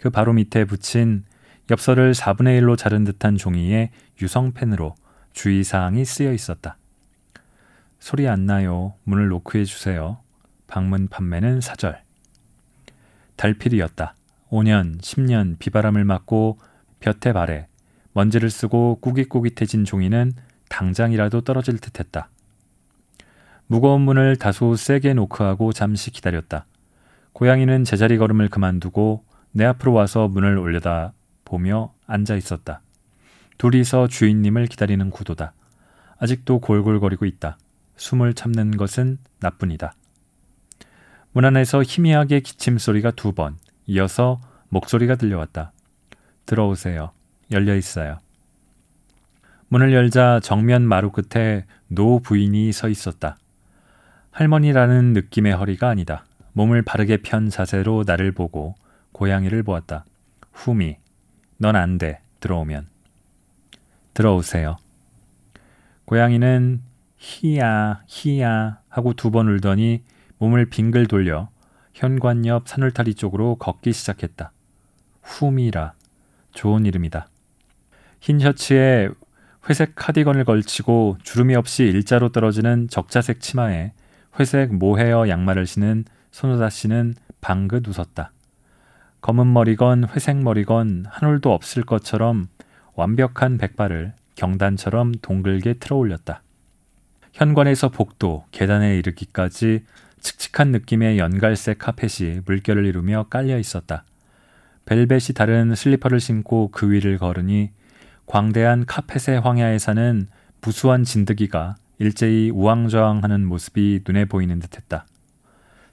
그 0.00 0.10
바로 0.10 0.32
밑에 0.32 0.64
붙인 0.64 1.24
엽서를 1.70 2.12
4분의 2.12 2.60
1로 2.60 2.76
자른 2.76 3.04
듯한 3.04 3.36
종이에 3.36 3.90
유성펜으로 4.20 4.94
주의사항이 5.32 6.04
쓰여 6.04 6.32
있었다. 6.32 6.76
소리 7.98 8.26
안 8.28 8.46
나요. 8.46 8.94
문을 9.04 9.28
노크해 9.28 9.64
주세요. 9.64 10.18
방문 10.66 11.06
판매는 11.08 11.60
사절. 11.60 12.02
달필이었다. 13.36 14.14
5년, 14.50 15.00
10년 15.00 15.58
비바람을 15.58 16.04
맞고 16.04 16.58
볕에 17.00 17.32
발에 17.32 17.68
먼지를 18.12 18.50
쓰고 18.50 18.98
꾸깃꾸깃해진 19.00 19.84
종이는 19.84 20.32
당장이라도 20.68 21.42
떨어질 21.42 21.78
듯했다. 21.78 22.28
무거운 23.72 24.02
문을 24.02 24.36
다소 24.36 24.76
세게 24.76 25.14
노크하고 25.14 25.72
잠시 25.72 26.10
기다렸다. 26.10 26.66
고양이는 27.32 27.84
제자리 27.84 28.18
걸음을 28.18 28.50
그만두고 28.50 29.24
내 29.50 29.64
앞으로 29.64 29.94
와서 29.94 30.28
문을 30.28 30.58
올려다 30.58 31.14
보며 31.46 31.94
앉아 32.06 32.36
있었다. 32.36 32.82
둘이서 33.56 34.08
주인님을 34.08 34.66
기다리는 34.66 35.08
구도다. 35.08 35.54
아직도 36.18 36.60
골골거리고 36.60 37.24
있다. 37.24 37.56
숨을 37.96 38.34
참는 38.34 38.76
것은 38.76 39.16
나뿐이다. 39.40 39.94
문 41.32 41.46
안에서 41.46 41.82
희미하게 41.82 42.40
기침 42.40 42.76
소리가 42.76 43.12
두 43.12 43.32
번, 43.32 43.56
이어서 43.86 44.38
목소리가 44.68 45.14
들려왔다. 45.14 45.72
들어오세요. 46.44 47.12
열려 47.50 47.74
있어요. 47.74 48.18
문을 49.68 49.94
열자 49.94 50.40
정면 50.42 50.82
마루 50.86 51.10
끝에 51.10 51.64
노 51.88 52.18
부인이 52.18 52.70
서 52.72 52.90
있었다. 52.90 53.38
할머니라는 54.32 55.12
느낌의 55.12 55.52
허리가 55.52 55.88
아니다. 55.88 56.24
몸을 56.54 56.82
바르게 56.82 57.18
편 57.18 57.48
자세로 57.50 58.04
나를 58.06 58.32
보고 58.32 58.74
고양이를 59.12 59.62
보았다. 59.62 60.04
후미, 60.52 60.96
넌 61.58 61.76
안 61.76 61.98
돼. 61.98 62.20
들어오면. 62.40 62.88
들어오세요. 64.14 64.76
고양이는 66.06 66.80
히야, 67.18 68.02
히야 68.08 68.80
하고 68.88 69.12
두 69.14 69.30
번 69.30 69.48
울더니 69.48 70.02
몸을 70.38 70.66
빙글 70.66 71.06
돌려 71.06 71.48
현관 71.94 72.44
옆 72.46 72.68
산울타리 72.68 73.14
쪽으로 73.14 73.56
걷기 73.56 73.92
시작했다. 73.92 74.50
후미라. 75.22 75.92
좋은 76.52 76.84
이름이다. 76.84 77.28
흰 78.20 78.38
셔츠에 78.40 79.08
회색 79.68 79.94
카디건을 79.94 80.44
걸치고 80.44 81.18
주름이 81.22 81.54
없이 81.54 81.84
일자로 81.84 82.30
떨어지는 82.30 82.88
적자색 82.88 83.40
치마에 83.40 83.92
회색 84.38 84.74
모헤어 84.74 85.28
양말을 85.28 85.66
신은 85.66 86.04
손호다 86.30 86.70
씨는 86.70 87.14
방긋 87.40 87.86
웃었다. 87.88 88.32
검은 89.20 89.52
머리건 89.52 90.08
회색 90.08 90.36
머리건 90.38 91.04
한 91.08 91.28
올도 91.28 91.52
없을 91.52 91.84
것처럼 91.84 92.46
완벽한 92.94 93.58
백발을 93.58 94.14
경단처럼 94.34 95.12
동글게 95.22 95.74
틀어 95.74 95.96
올렸다. 95.96 96.42
현관에서 97.32 97.88
복도, 97.88 98.44
계단에 98.50 98.96
이르기까지 98.98 99.84
칙칙한 100.20 100.70
느낌의 100.70 101.18
연갈색 101.18 101.78
카펫이 101.78 102.40
물결을 102.44 102.86
이루며 102.86 103.26
깔려 103.30 103.58
있었다. 103.58 104.04
벨벳이 104.84 105.34
다른 105.34 105.74
슬리퍼를 105.74 106.20
신고 106.20 106.68
그 106.70 106.90
위를 106.90 107.18
걸으니 107.18 107.70
광대한 108.26 108.86
카펫의 108.86 109.40
황야에 109.40 109.78
사는 109.78 110.26
부수한 110.60 111.04
진드기가 111.04 111.76
일제히 112.02 112.50
우왕좌왕하는 112.50 113.46
모습이 113.46 114.00
눈에 114.04 114.24
보이는 114.24 114.58
듯했다. 114.58 115.06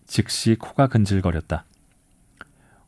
즉시 0.08 0.56
코가 0.56 0.88
근질거렸다. 0.88 1.66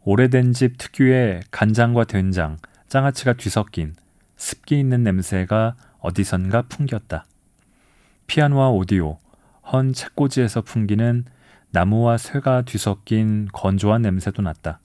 오래된 0.04 0.54
집 0.54 0.80
특유의 0.80 1.42
간장과 1.52 2.06
된장, 2.06 2.58
장아찌가 2.88 3.34
뒤섞인 3.34 3.94
습기 4.38 4.80
있는 4.80 5.04
냄새가 5.04 5.76
어디선가 6.00 6.64
풍겼다. 6.64 7.26
피아노와 8.26 8.72
오디오, 8.72 9.20
헌 9.72 9.94
책꽂이에서 9.94 10.64
풍기는 10.64 11.26
나무와 11.70 12.18
쇠가 12.18 12.64
뒤섞인 12.64 13.48
건조한 13.54 14.02
냄새도 14.02 14.42
났다. 14.42 14.80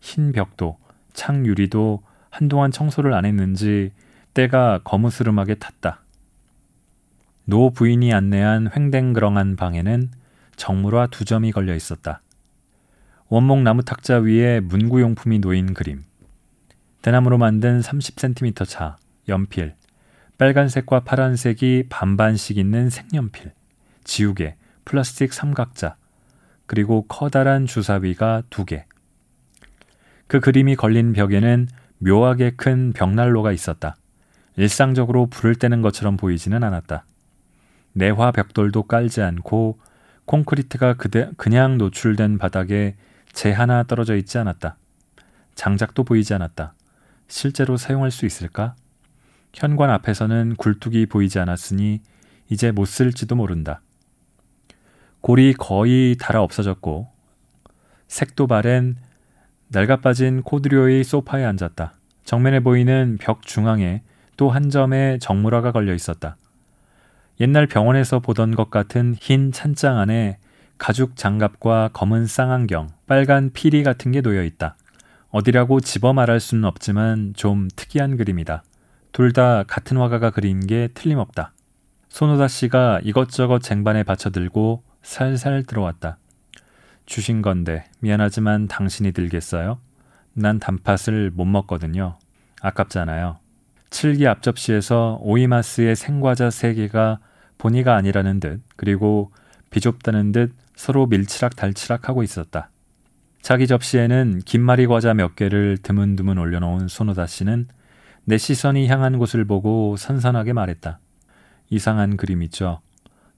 흰 0.00 0.32
벽도, 0.32 0.78
창 1.12 1.46
유리도 1.46 2.02
한동안 2.30 2.72
청소를 2.72 3.14
안 3.14 3.24
했는지 3.24 3.92
때가 4.34 4.80
거무스름하게 4.82 5.54
탔다. 5.54 6.02
노부인이 7.50 8.12
안내한 8.12 8.68
휑뎅그렁한 8.76 9.56
방에는 9.56 10.10
정물화 10.56 11.06
두 11.06 11.24
점이 11.24 11.50
걸려 11.50 11.74
있었다. 11.74 12.20
원목 13.28 13.62
나무 13.62 13.82
탁자 13.82 14.18
위에 14.18 14.60
문구용품이 14.60 15.38
놓인 15.38 15.72
그림. 15.72 16.04
대나무로 17.00 17.38
만든 17.38 17.80
30cm 17.80 18.68
자, 18.68 18.98
연필, 19.30 19.74
빨간색과 20.36 21.00
파란색이 21.04 21.84
반반씩 21.88 22.58
있는 22.58 22.90
색연필, 22.90 23.54
지우개, 24.04 24.56
플라스틱 24.84 25.32
삼각자, 25.32 25.96
그리고 26.66 27.06
커다란 27.06 27.64
주사위가 27.64 28.42
두 28.50 28.66
개. 28.66 28.84
그 30.26 30.40
그림이 30.40 30.76
걸린 30.76 31.14
벽에는 31.14 31.66
묘하게 31.96 32.50
큰 32.56 32.92
벽난로가 32.92 33.52
있었다. 33.52 33.96
일상적으로 34.56 35.28
불을 35.28 35.54
떼는 35.54 35.80
것처럼 35.80 36.18
보이지는 36.18 36.62
않았다. 36.62 37.06
내화 37.98 38.30
벽돌도 38.30 38.84
깔지 38.84 39.22
않고 39.22 39.80
콘크리트가 40.24 40.94
그대, 40.94 41.30
그냥 41.36 41.78
노출된 41.78 42.38
바닥에 42.38 42.94
재 43.32 43.50
하나 43.50 43.82
떨어져 43.82 44.14
있지 44.14 44.38
않았다. 44.38 44.76
장작도 45.56 46.04
보이지 46.04 46.32
않았다. 46.32 46.74
실제로 47.26 47.76
사용할 47.76 48.12
수 48.12 48.24
있을까? 48.24 48.76
현관 49.52 49.90
앞에서는 49.90 50.54
굴뚝이 50.56 51.06
보이지 51.06 51.40
않았으니 51.40 52.00
이제 52.48 52.70
못 52.70 52.84
쓸지도 52.84 53.34
모른다. 53.34 53.80
골이 55.20 55.52
거의 55.52 56.16
달아 56.20 56.40
없어졌고 56.40 57.08
색도 58.06 58.46
바랜 58.46 58.96
낡아빠진 59.68 60.42
코드료의 60.42 61.02
소파에 61.02 61.44
앉았다. 61.44 61.94
정면에 62.24 62.60
보이는 62.60 63.18
벽 63.20 63.42
중앙에 63.42 64.02
또 64.36 64.50
한 64.50 64.70
점의 64.70 65.18
정물화가 65.18 65.72
걸려 65.72 65.92
있었다. 65.94 66.36
옛날 67.40 67.66
병원에서 67.66 68.18
보던 68.18 68.54
것 68.54 68.70
같은 68.70 69.14
흰 69.20 69.52
찬장 69.52 69.98
안에 69.98 70.38
가죽 70.76 71.16
장갑과 71.16 71.90
검은 71.92 72.26
쌍안경, 72.26 72.88
빨간 73.06 73.50
피리 73.52 73.82
같은 73.82 74.10
게 74.12 74.20
놓여 74.20 74.42
있다. 74.42 74.76
어디라고 75.30 75.80
집어 75.80 76.12
말할 76.12 76.40
수는 76.40 76.64
없지만 76.64 77.34
좀 77.36 77.68
특이한 77.76 78.16
그림이다. 78.16 78.62
둘 79.12 79.32
다 79.32 79.62
같은 79.64 79.96
화가가 79.96 80.30
그린 80.30 80.66
게 80.66 80.88
틀림없다. 80.94 81.52
손호다 82.08 82.48
씨가 82.48 83.00
이것저것 83.02 83.60
쟁반에 83.60 84.02
받쳐들고 84.02 84.82
살살 85.02 85.64
들어왔다. 85.64 86.18
주신 87.06 87.42
건데 87.42 87.84
미안하지만 88.00 88.68
당신이 88.68 89.12
들겠어요? 89.12 89.78
난 90.34 90.58
단팥을 90.58 91.30
못 91.32 91.44
먹거든요. 91.44 92.18
아깝잖아요. 92.60 93.38
칠기 93.90 94.26
앞접시에서 94.26 95.18
오이마스의 95.22 95.96
생과자 95.96 96.50
세개가 96.50 97.18
본의가 97.58 97.94
아니라는 97.96 98.40
듯 98.40 98.62
그리고 98.76 99.32
비좁다는 99.70 100.32
듯 100.32 100.54
서로 100.74 101.06
밀치락 101.06 101.56
달치락 101.56 102.08
하고 102.08 102.22
있었다. 102.22 102.70
자기 103.42 103.66
접시에는 103.66 104.40
김말이 104.44 104.86
과자 104.86 105.14
몇 105.14 105.36
개를 105.36 105.78
드문드문 105.78 106.38
올려놓은 106.38 106.88
손호다 106.88 107.26
씨는 107.26 107.68
내 108.24 108.38
시선이 108.38 108.88
향한 108.88 109.18
곳을 109.18 109.44
보고 109.44 109.96
선선하게 109.96 110.52
말했다. 110.52 111.00
이상한 111.70 112.16
그림 112.16 112.42
있죠. 112.44 112.80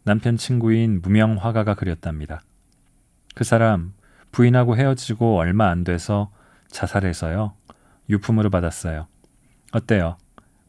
남편 0.04 0.36
친구인 0.36 1.00
무명 1.02 1.36
화가가 1.36 1.74
그렸답니다. 1.74 2.40
그 3.34 3.44
사람 3.44 3.92
부인하고 4.32 4.76
헤어지고 4.76 5.38
얼마 5.38 5.68
안 5.68 5.84
돼서 5.84 6.30
자살해서요. 6.68 7.54
유품으로 8.08 8.50
받았어요. 8.50 9.06
어때요? 9.72 10.16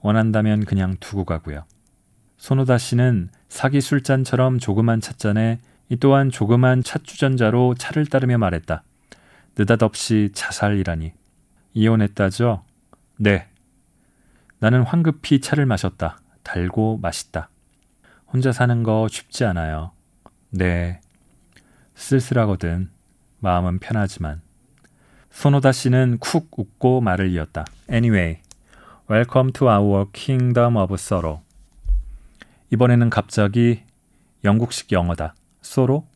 원한다면 0.01 0.65
그냥 0.65 0.95
두고 0.99 1.25
가고요. 1.25 1.65
손호다 2.41 2.79
씨는 2.79 3.29
사기 3.49 3.81
술잔처럼 3.81 4.57
조그만 4.57 4.99
찻잔에 4.99 5.59
이 5.89 5.97
또한 5.97 6.31
조그만 6.31 6.81
찻주전자로 6.81 7.75
차를 7.75 8.07
따르며 8.07 8.39
말했다. 8.39 8.81
느닷없이 9.55 10.31
자살이라니. 10.33 11.13
이혼했다죠? 11.75 12.63
네. 13.17 13.47
나는 14.57 14.81
황급히 14.81 15.39
차를 15.39 15.67
마셨다. 15.67 16.19
달고 16.41 16.97
맛있다. 17.03 17.49
혼자 18.33 18.51
사는 18.51 18.81
거 18.81 19.07
쉽지 19.07 19.45
않아요. 19.45 19.91
네. 20.49 20.99
쓸쓸하거든. 21.93 22.89
마음은 23.37 23.77
편하지만. 23.77 24.41
손호다 25.29 25.71
씨는 25.71 26.17
쿡 26.19 26.47
웃고 26.57 27.01
말을 27.01 27.29
이었다. 27.29 27.65
Anyway, 27.87 28.41
welcome 29.07 29.53
to 29.53 29.67
our 29.67 30.07
kingdom 30.11 30.75
of 30.75 30.91
sorrow. 30.95 31.41
이번에는 32.71 33.09
갑자기 33.09 33.81
영국식 34.45 34.93
영어다. 34.93 35.35
소로? 35.61 36.07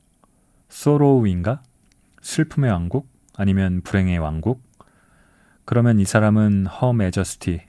소로우인가? 0.70 1.62
슬픔의 2.22 2.72
왕국? 2.72 3.10
아니면 3.36 3.82
불행의 3.82 4.20
왕국? 4.20 4.64
그러면 5.66 6.00
이 6.00 6.06
사람은 6.06 6.68
허 6.68 6.94
메저스티, 6.94 7.60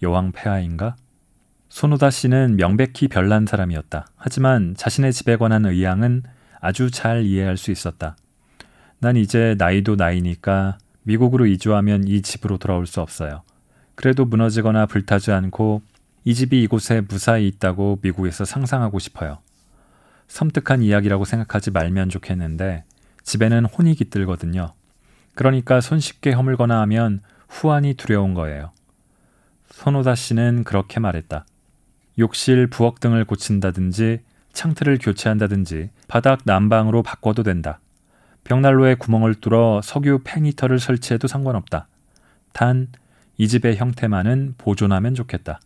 여왕 0.00 0.32
폐하인가? 0.32 0.96
손호다 1.68 2.08
씨는 2.08 2.56
명백히 2.56 3.08
별난 3.08 3.44
사람이었다. 3.44 4.06
하지만 4.16 4.74
자신의 4.76 5.12
집에 5.12 5.36
관한 5.36 5.66
의향은 5.66 6.22
아주 6.58 6.90
잘 6.90 7.24
이해할 7.24 7.58
수 7.58 7.70
있었다. 7.70 8.16
난 8.98 9.16
이제 9.16 9.56
나이도 9.58 9.96
나이니까 9.96 10.78
미국으로 11.02 11.44
이주하면 11.44 12.08
이 12.08 12.22
집으로 12.22 12.56
돌아올 12.56 12.86
수 12.86 13.02
없어요. 13.02 13.42
그래도 13.94 14.24
무너지거나 14.24 14.86
불타지 14.86 15.32
않고 15.32 15.82
이 16.24 16.34
집이 16.34 16.62
이곳에 16.62 17.00
무사히 17.00 17.48
있다고 17.48 17.98
미국에서 18.02 18.44
상상하고 18.44 18.98
싶어요. 18.98 19.38
섬뜩한 20.28 20.82
이야기라고 20.82 21.24
생각하지 21.24 21.70
말면 21.70 22.08
좋겠는데 22.08 22.84
집에는 23.22 23.64
혼이 23.66 23.94
깃들거든요. 23.94 24.72
그러니까 25.34 25.80
손쉽게 25.80 26.32
허물거나 26.32 26.80
하면 26.82 27.20
후환이 27.48 27.94
두려운 27.94 28.34
거예요. 28.34 28.70
손호다 29.70 30.14
씨는 30.14 30.64
그렇게 30.64 31.00
말했다. 31.00 31.44
욕실 32.18 32.68
부엌 32.68 33.00
등을 33.00 33.24
고친다든지 33.24 34.20
창틀을 34.52 34.98
교체한다든지 34.98 35.90
바닥 36.08 36.40
난방으로 36.44 37.02
바꿔도 37.02 37.42
된다. 37.42 37.80
벽난로에 38.44 38.96
구멍을 38.96 39.36
뚫어 39.36 39.80
석유 39.82 40.20
팬히터를 40.24 40.78
설치해도 40.78 41.26
상관없다. 41.28 41.88
단 42.52 42.88
이 43.38 43.48
집의 43.48 43.76
형태만은 43.76 44.54
보존하면 44.58 45.14
좋겠다. 45.14 45.60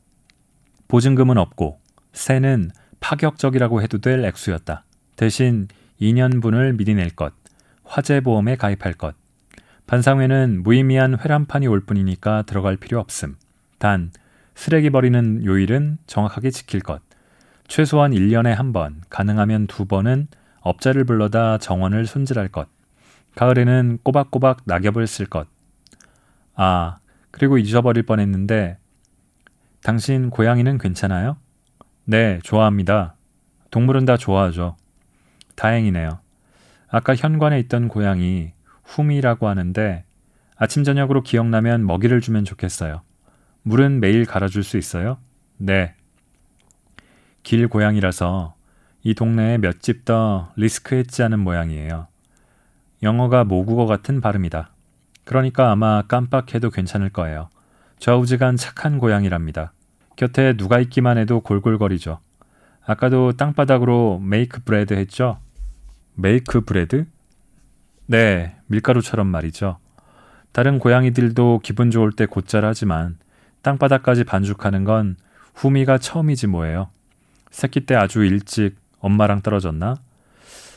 보증금은 0.88 1.38
없고 1.38 1.80
세는 2.12 2.70
파격적이라고 3.00 3.82
해도 3.82 3.98
될 3.98 4.24
액수였다. 4.24 4.84
대신 5.16 5.68
2년분을 6.00 6.76
미리 6.76 6.94
낼 6.94 7.10
것, 7.10 7.32
화재보험에 7.84 8.56
가입할 8.56 8.94
것. 8.94 9.14
반상회는 9.86 10.62
무의미한 10.62 11.18
회란판이 11.18 11.66
올 11.68 11.80
뿐이니까 11.80 12.42
들어갈 12.42 12.76
필요 12.76 12.98
없음. 13.00 13.36
단 13.78 14.10
쓰레기 14.54 14.90
버리는 14.90 15.44
요일은 15.44 15.98
정확하게 16.06 16.50
지킬 16.50 16.80
것. 16.80 17.02
최소한 17.68 18.12
1년에 18.12 18.48
한 18.54 18.72
번, 18.72 19.00
가능하면 19.10 19.66
두 19.66 19.84
번은 19.84 20.28
업자를 20.60 21.04
불러다 21.04 21.58
정원을 21.58 22.06
손질할 22.06 22.48
것. 22.48 22.68
가을에는 23.36 23.98
꼬박꼬박 24.02 24.62
낙엽을 24.64 25.06
쓸 25.06 25.26
것. 25.26 25.46
아, 26.54 26.96
그리고 27.30 27.58
잊어버릴 27.58 28.04
뻔했는데 28.04 28.78
당신 29.90 30.30
고양이는 30.30 30.78
괜찮아요? 30.78 31.36
네, 32.06 32.40
좋아합니다. 32.42 33.14
동물은 33.70 34.04
다 34.04 34.16
좋아하죠. 34.16 34.76
다행이네요. 35.54 36.18
아까 36.88 37.14
현관에 37.14 37.60
있던 37.60 37.86
고양이 37.86 38.50
후미라고 38.82 39.46
하는데 39.46 40.04
아침 40.56 40.82
저녁으로 40.82 41.22
기억나면 41.22 41.86
먹이를 41.86 42.20
주면 42.20 42.44
좋겠어요. 42.44 43.02
물은 43.62 44.00
매일 44.00 44.24
갈아줄 44.26 44.64
수 44.64 44.76
있어요? 44.76 45.18
네. 45.56 45.94
길 47.44 47.68
고양이라서 47.68 48.56
이 49.04 49.14
동네에 49.14 49.58
몇 49.58 49.78
집 49.78 50.04
더 50.04 50.50
리스크했지 50.56 51.22
않은 51.22 51.38
모양이에요. 51.38 52.08
영어가 53.04 53.44
모국어 53.44 53.86
같은 53.86 54.20
발음이다. 54.20 54.72
그러니까 55.24 55.70
아마 55.70 56.02
깜빡해도 56.08 56.70
괜찮을 56.70 57.10
거예요. 57.10 57.50
좌우지간 58.00 58.56
착한 58.56 58.98
고양이랍니다. 58.98 59.72
곁에 60.16 60.54
누가 60.56 60.80
있기만 60.80 61.18
해도 61.18 61.40
골골거리죠. 61.40 62.18
아까도 62.84 63.32
땅바닥으로 63.32 64.20
make 64.22 64.62
bread 64.64 64.94
했죠? 64.94 65.38
make 66.14 66.62
bread? 66.62 67.06
네, 68.06 68.56
밀가루처럼 68.66 69.26
말이죠. 69.26 69.78
다른 70.52 70.78
고양이들도 70.78 71.60
기분 71.62 71.90
좋을 71.90 72.12
때 72.12 72.24
곧잘 72.24 72.64
하지만 72.64 73.18
땅바닥까지 73.62 74.24
반죽하는 74.24 74.84
건 74.84 75.16
후미가 75.54 75.98
처음이지 75.98 76.46
뭐예요. 76.46 76.88
새끼 77.50 77.80
때 77.84 77.94
아주 77.94 78.24
일찍 78.24 78.76
엄마랑 79.00 79.42
떨어졌나? 79.42 79.96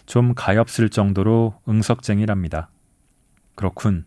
좀 0.05 0.33
가엾을 0.33 0.89
정도로 0.89 1.53
응석쟁이랍니다. 1.67 2.69
그렇군. 3.55 4.05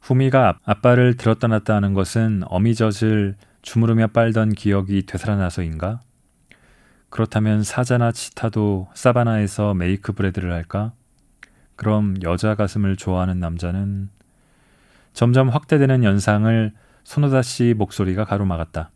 후미가 0.00 0.60
아빠를 0.64 1.16
들었다 1.16 1.48
놨다 1.48 1.74
하는 1.74 1.92
것은 1.92 2.42
어미젖을 2.46 3.36
주무르며 3.62 4.08
빨던 4.08 4.52
기억이 4.52 5.04
되살아나서인가? 5.06 6.00
그렇다면 7.10 7.62
사자나 7.62 8.12
치타도 8.12 8.88
사바나에서 8.94 9.74
메이크 9.74 10.12
브레드를 10.12 10.52
할까? 10.52 10.92
그럼 11.76 12.14
여자 12.22 12.54
가슴을 12.54 12.96
좋아하는 12.96 13.40
남자는 13.40 14.10
점점 15.12 15.48
확대되는 15.48 16.04
연상을 16.04 16.72
손호다 17.04 17.42
씨 17.42 17.74
목소리가 17.76 18.24
가로막았다. 18.24 18.90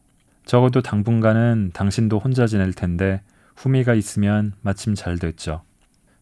적어도 0.45 0.83
당분간은 0.83 1.71
당신도 1.75 2.19
혼자 2.19 2.47
지낼 2.47 2.73
텐데 2.73 3.23
후미가 3.57 3.95
있으면 3.95 4.53
마침 4.61 4.95
잘 4.95 5.19
됐죠. 5.19 5.63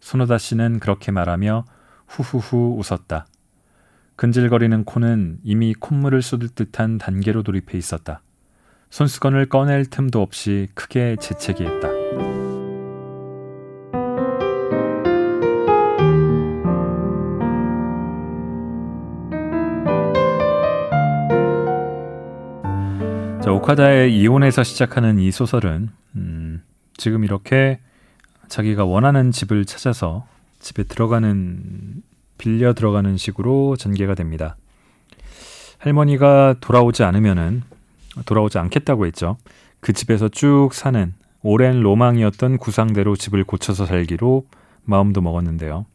손호다 0.00 0.38
씨는 0.38 0.78
그렇게 0.78 1.12
말하며 1.12 1.64
후후후 2.06 2.76
웃었다. 2.78 3.26
근질거리는 4.16 4.84
코는 4.84 5.38
이미 5.42 5.74
콧물을 5.74 6.22
쏟을 6.22 6.48
듯한 6.50 6.98
단계로 6.98 7.42
돌입해 7.42 7.76
있었다. 7.76 8.22
손수건을 8.92 9.46
꺼낼 9.46 9.86
틈도 9.86 10.20
없이 10.20 10.68
크게 10.74 11.16
재채기 11.18 11.64
했다. 11.64 11.88
자, 23.40 23.50
오카다의 23.50 24.14
이혼에서 24.14 24.62
시작하는 24.62 25.18
이 25.18 25.30
소설은 25.30 25.88
음, 26.16 26.62
지금 26.98 27.24
이렇게 27.24 27.80
자기가 28.48 28.84
원하는 28.84 29.30
집을 29.30 29.64
찾아서 29.64 30.26
집에 30.60 30.82
들어가는 30.84 32.02
빌려 32.36 32.74
들어가는 32.74 33.16
식으로 33.16 33.76
전개가 33.76 34.14
됩니다. 34.14 34.56
할머니가 35.78 36.56
돌아오지 36.60 37.04
않으면은 37.04 37.71
돌아오지 38.24 38.58
않겠다고 38.58 39.06
했죠. 39.06 39.36
그 39.80 39.92
집에서 39.92 40.28
쭉 40.28 40.70
사는 40.72 41.14
오랜 41.42 41.80
로망이었던 41.80 42.58
구상대로 42.58 43.16
집을 43.16 43.44
고쳐서 43.44 43.86
살기로 43.86 44.46
마음도 44.84 45.20
먹었는데요. 45.20 45.86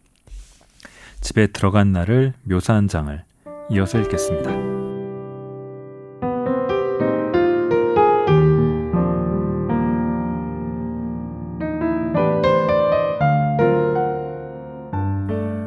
집에 1.21 1.47
들어간 1.47 1.91
날을 1.91 2.33
묘사한 2.43 2.87
장을 2.87 3.23
이어서 3.69 3.99
읽겠습니다. 3.99 4.51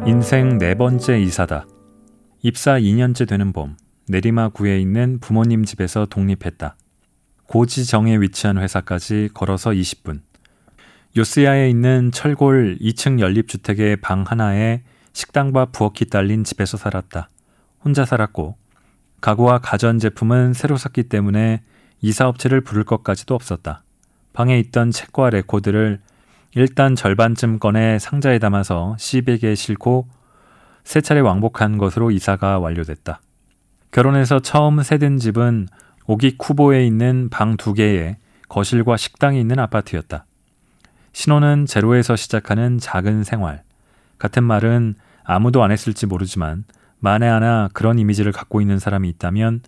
인생 0.07 0.59
네 0.59 0.75
번째 0.75 1.21
이사다. 1.21 1.67
입사 2.43 2.79
2년째 2.79 3.29
되는 3.29 3.53
봄. 3.53 3.77
내리마구에 4.11 4.81
있는 4.81 5.21
부모님 5.21 5.65
집에서 5.65 6.05
독립했다. 6.05 6.77
고지정에 7.47 8.17
위치한 8.19 8.59
회사까지 8.59 9.31
걸어서 9.33 9.71
20분. 9.71 10.21
요스야에 11.17 11.71
있는 11.71 12.11
철골 12.13 12.79
2층 12.81 13.21
연립주택의 13.21 13.97
방 13.97 14.25
하나에 14.27 14.83
식당과 15.13 15.67
부엌이 15.67 16.07
딸린 16.11 16.45
집에서 16.45 16.77
살았다. 16.77 17.29
혼자 17.85 18.05
살았고 18.05 18.57
가구와 19.21 19.59
가전제품은 19.59 20.55
새로 20.55 20.77
샀기 20.77 21.05
때문에 21.05 21.63
이사업체를 22.01 22.63
부를 22.63 22.85
것까지도 22.85 23.35
없었다. 23.35 23.83
방에 24.33 24.59
있던 24.59 24.91
책과 24.91 25.31
레코드를 25.31 26.01
일단 26.55 26.97
절반쯤 26.97 27.59
꺼내 27.61 27.99
상자에 28.01 28.39
담아서 28.39 28.97
시빅에 28.99 29.55
싣고 29.55 30.09
세 30.83 31.01
차례 31.01 31.21
왕복한 31.21 31.79
것으로 31.79 32.11
이사가 32.11 32.59
완료됐다. 32.59 33.21
결혼해서 33.91 34.41
처음 34.41 34.83
세든 34.83 35.19
집은 35.19 35.67
오기쿠보에 36.07 36.87
있는 36.87 37.29
방 37.29 37.57
두 37.57 37.75
개에 37.75 38.17
거실과 38.49 38.97
식당이 38.97 39.41
있는 39.41 39.59
아파트였다. 39.59 40.27
신혼은 41.13 41.67
제로에서 41.67 42.17
시작하는 42.17 42.79
작은 42.79 43.25
생활. 43.25 43.63
같은 44.19 44.45
말은 44.45 44.95
아무도 45.25 45.63
안 45.63 45.71
했을지 45.73 46.07
모르지만 46.07 46.65
만에 46.99 47.27
하나 47.27 47.69
그런 47.73 47.99
이미지를 47.99 48.33
갖고 48.33 48.61
있는 48.61 48.79
사람이 48.79 49.09
있다면 49.09 49.61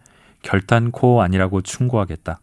결단코 0.42 1.22
아니라고 1.22 1.62
충고하겠다. 1.62 2.40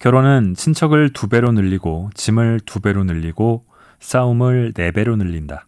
결혼은 0.00 0.54
친척을 0.54 1.12
두 1.12 1.28
배로 1.28 1.52
늘리고 1.52 2.10
짐을 2.14 2.60
두 2.66 2.80
배로 2.80 3.04
늘리고 3.04 3.64
싸움을 4.00 4.72
네 4.74 4.90
배로 4.90 5.16
늘린다. 5.16 5.66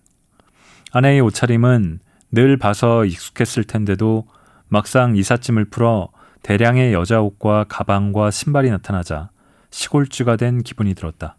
아내의 0.92 1.20
옷차림은 1.20 2.00
늘 2.32 2.56
봐서 2.56 3.04
익숙했을 3.04 3.64
텐데도 3.64 4.26
막상 4.68 5.16
이삿짐을 5.16 5.66
풀어 5.66 6.10
대량의 6.42 6.92
여자 6.92 7.20
옷과 7.20 7.64
가방과 7.68 8.30
신발이 8.30 8.70
나타나자 8.70 9.30
시골쥐가 9.70 10.36
된 10.36 10.62
기분이 10.62 10.94
들었다. 10.94 11.36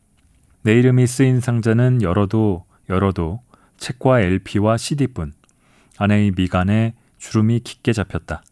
내 0.64 0.74
이름이 0.74 1.08
쓰인 1.08 1.40
상자는 1.40 2.02
열어도 2.02 2.66
열어도 2.90 3.42
책과 3.78 4.22
LP와 4.22 4.78
CD뿐. 4.78 5.34
아내의 5.98 6.34
미간에 6.36 6.94
주름이 7.18 7.62
깊게 7.62 7.94
잡혔다. 7.94 8.44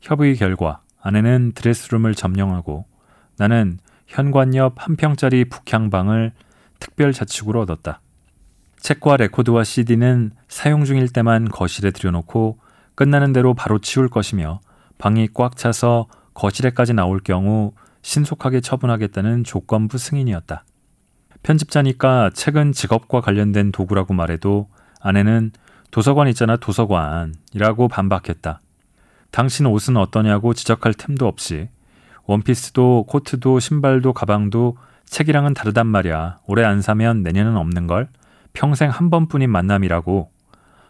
협의 0.00 0.36
결과 0.36 0.80
아내는 1.00 1.52
드레스룸을 1.54 2.14
점령하고 2.14 2.86
나는 3.36 3.78
현관 4.06 4.54
옆 4.54 4.74
한 4.76 4.96
평짜리 4.96 5.44
북향방을 5.44 6.32
특별 6.78 7.12
자축으로 7.12 7.60
얻었다. 7.62 8.00
책과 8.78 9.16
레코드와 9.16 9.64
CD는 9.64 10.32
사용 10.48 10.84
중일 10.84 11.08
때만 11.08 11.48
거실에 11.48 11.92
들여놓고 11.92 12.58
끝나는 13.02 13.32
대로 13.32 13.52
바로 13.52 13.80
치울 13.80 14.08
것이며 14.08 14.60
방이 14.96 15.26
꽉 15.34 15.56
차서 15.56 16.06
거실에까지 16.34 16.94
나올 16.94 17.18
경우 17.18 17.72
신속하게 18.02 18.60
처분하겠다는 18.60 19.42
조건부 19.42 19.98
승인이었다. 19.98 20.64
편집자니까 21.42 22.30
책은 22.32 22.70
직업과 22.70 23.20
관련된 23.20 23.72
도구라고 23.72 24.14
말해도 24.14 24.68
아내는 25.00 25.50
도서관 25.90 26.28
있잖아 26.28 26.56
도서관이라고 26.56 27.88
반박했다. 27.88 28.60
당신 29.32 29.66
옷은 29.66 29.96
어떠냐고 29.96 30.54
지적할 30.54 30.94
틈도 30.94 31.26
없이 31.26 31.70
원피스도 32.26 33.06
코트도 33.08 33.58
신발도 33.58 34.12
가방도 34.12 34.76
책이랑은 35.06 35.54
다르단 35.54 35.88
말이야. 35.88 36.38
오래 36.46 36.62
안 36.62 36.80
사면 36.80 37.24
내년은 37.24 37.56
없는 37.56 37.88
걸. 37.88 38.08
평생 38.52 38.90
한 38.90 39.10
번뿐인 39.10 39.50
만남이라고 39.50 40.30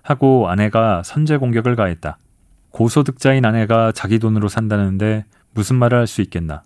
하고 0.03 0.49
아내가 0.49 1.03
선제 1.05 1.37
공격을 1.37 1.77
가했다. 1.77 2.19
고소득자인 2.71 3.45
아내가 3.45 3.93
자기 3.93 4.19
돈으로 4.19 4.49
산다는데 4.49 5.25
무슨 5.53 5.77
말을 5.77 5.99
할 5.99 6.07
수 6.07 6.23
있겠나. 6.23 6.62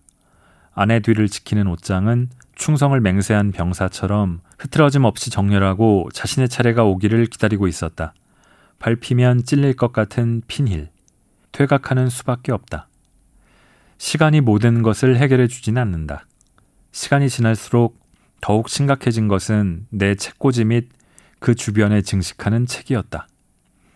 아내 0.75 1.01
뒤를 1.01 1.29
지키는 1.29 1.67
옷장은 1.67 2.29
충성을 2.55 2.99
맹세한 3.01 3.53
병사처럼 3.53 4.41
흐트러짐 4.59 5.05
없이 5.05 5.31
정렬하고 5.31 6.09
자신의 6.13 6.49
차례가 6.49 6.85
오기를 6.85 7.27
기다리고 7.27 7.67
있었다. 7.67 8.15
밟히면 8.79 9.45
찔릴 9.45 9.75
것 9.75 9.93
같은 9.93 10.43
핀힐. 10.47 10.91
퇴각하는 11.53 12.11
수밖에 12.11 12.53
없다. 12.53 12.89
시간이 13.99 14.43
모든 14.43 14.83
것을 14.83 15.17
해결해 15.17 15.47
주진 15.47 15.79
않는다. 15.79 16.27
시간이 16.93 17.31
지날수록 17.31 17.99
더욱 18.43 18.69
심각해진 18.69 19.29
것은 19.29 19.87
내 19.91 20.15
책꽂이 20.15 20.65
및 20.67 20.89
그 21.47 21.55
주변에 21.55 22.03
증식하는 22.03 22.67
책이었다. 22.67 23.29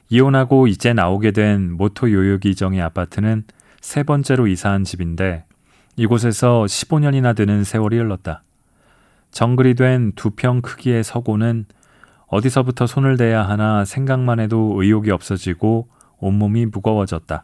이혼하고 0.09 0.69
이제 0.69 0.93
나오게 0.93 1.33
된 1.33 1.73
모토 1.73 2.13
요요기 2.13 2.55
정의 2.55 2.81
아파트는 2.81 3.43
세 3.81 4.05
번째로 4.05 4.47
이사한 4.47 4.85
집인데 4.85 5.47
이곳에서 5.97 6.63
15년이나 6.69 7.35
되는 7.35 7.65
세월이 7.65 7.99
흘렀다. 7.99 8.45
정글이 9.33 9.75
된 9.75 10.13
두 10.15 10.31
평 10.31 10.63
크기의 10.63 11.03
서고는 11.03 11.65
어디서부터 12.29 12.87
손을 12.87 13.17
대야 13.17 13.43
하나 13.43 13.85
생각만 13.85 14.39
해도 14.39 14.81
의욕이 14.81 15.11
없어지고 15.11 15.89
온몸이 16.19 16.67
무거워졌다. 16.67 17.43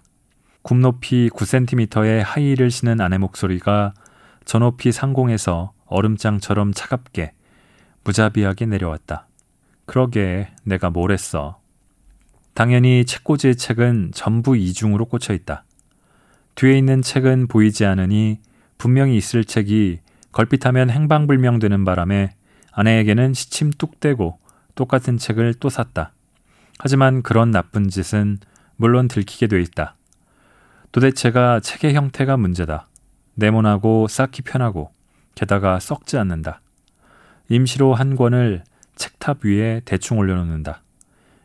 굽높이 0.62 1.30
9cm의 1.30 2.22
하이힐을 2.24 2.70
신은 2.70 3.00
아내 3.00 3.18
목소리가 3.18 3.92
저 4.44 4.60
높이 4.60 4.92
상공에서 4.92 5.72
얼음장처럼 5.86 6.74
차갑게 6.74 7.32
무자비하게 8.04 8.66
내려왔다. 8.66 9.26
그러게 9.86 10.48
내가 10.64 10.90
뭘 10.90 11.12
했어. 11.12 11.60
당연히 12.54 13.04
책꽂이의 13.04 13.56
책은 13.56 14.10
전부 14.14 14.56
이중으로 14.56 15.06
꽂혀 15.06 15.34
있다. 15.34 15.64
뒤에 16.54 16.76
있는 16.76 17.02
책은 17.02 17.48
보이지 17.48 17.84
않으니 17.84 18.40
분명히 18.78 19.16
있을 19.16 19.44
책이 19.44 20.00
걸핏하면 20.32 20.90
행방불명되는 20.90 21.84
바람에 21.84 22.34
아내에게는 22.72 23.34
시침 23.34 23.70
뚝 23.70 24.00
떼고 24.00 24.38
똑같은 24.74 25.16
책을 25.16 25.54
또 25.54 25.68
샀다. 25.70 26.12
하지만 26.78 27.22
그런 27.22 27.50
나쁜 27.50 27.88
짓은 27.88 28.38
물론 28.76 29.08
들키게 29.08 29.46
돼 29.46 29.60
있다. 29.62 29.96
도대체가 30.92 31.60
책의 31.60 31.94
형태가 31.94 32.36
문제다. 32.36 32.86
네모나고 33.34 34.08
쌓기 34.08 34.42
편하고 34.42 34.90
게다가 35.34 35.78
썩지 35.78 36.16
않는다. 36.18 36.60
임시로 37.48 37.94
한 37.94 38.16
권을 38.16 38.64
책탑 38.96 39.44
위에 39.44 39.82
대충 39.84 40.18
올려놓는다. 40.18 40.82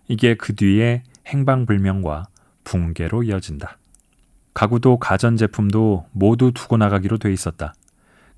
이게 0.08 0.36
그 0.36 0.56
뒤에 0.56 1.04
행방불명과 1.28 2.26
붕괴로 2.64 3.24
이어진다. 3.24 3.78
가구도 4.54 4.98
가전제품도 4.98 6.08
모두 6.12 6.52
두고 6.52 6.78
나가기로 6.78 7.18
돼 7.18 7.32
있었다. 7.32 7.74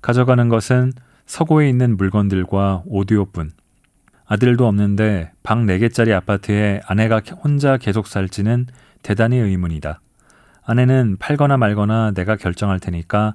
가져가는 0.00 0.48
것은 0.48 0.92
서고에 1.26 1.68
있는 1.68 1.96
물건들과 1.96 2.82
오디오뿐. 2.86 3.50
아들도 4.26 4.66
없는데 4.66 5.32
방 5.42 5.66
4개짜리 5.66 6.12
아파트에 6.12 6.80
아내가 6.86 7.20
혼자 7.42 7.76
계속 7.76 8.06
살지는 8.06 8.66
대단히 9.02 9.36
의문이다. 9.38 10.00
아내는 10.62 11.16
팔거나 11.18 11.56
말거나 11.56 12.12
내가 12.12 12.36
결정할 12.36 12.80
테니까 12.80 13.34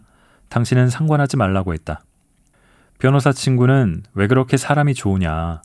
당신은 0.49 0.89
상관하지 0.89 1.37
말라고 1.37 1.73
했다. 1.73 2.01
변호사 2.97 3.31
친구는 3.31 4.03
왜 4.13 4.27
그렇게 4.27 4.57
사람이 4.57 4.93
좋으냐. 4.93 5.61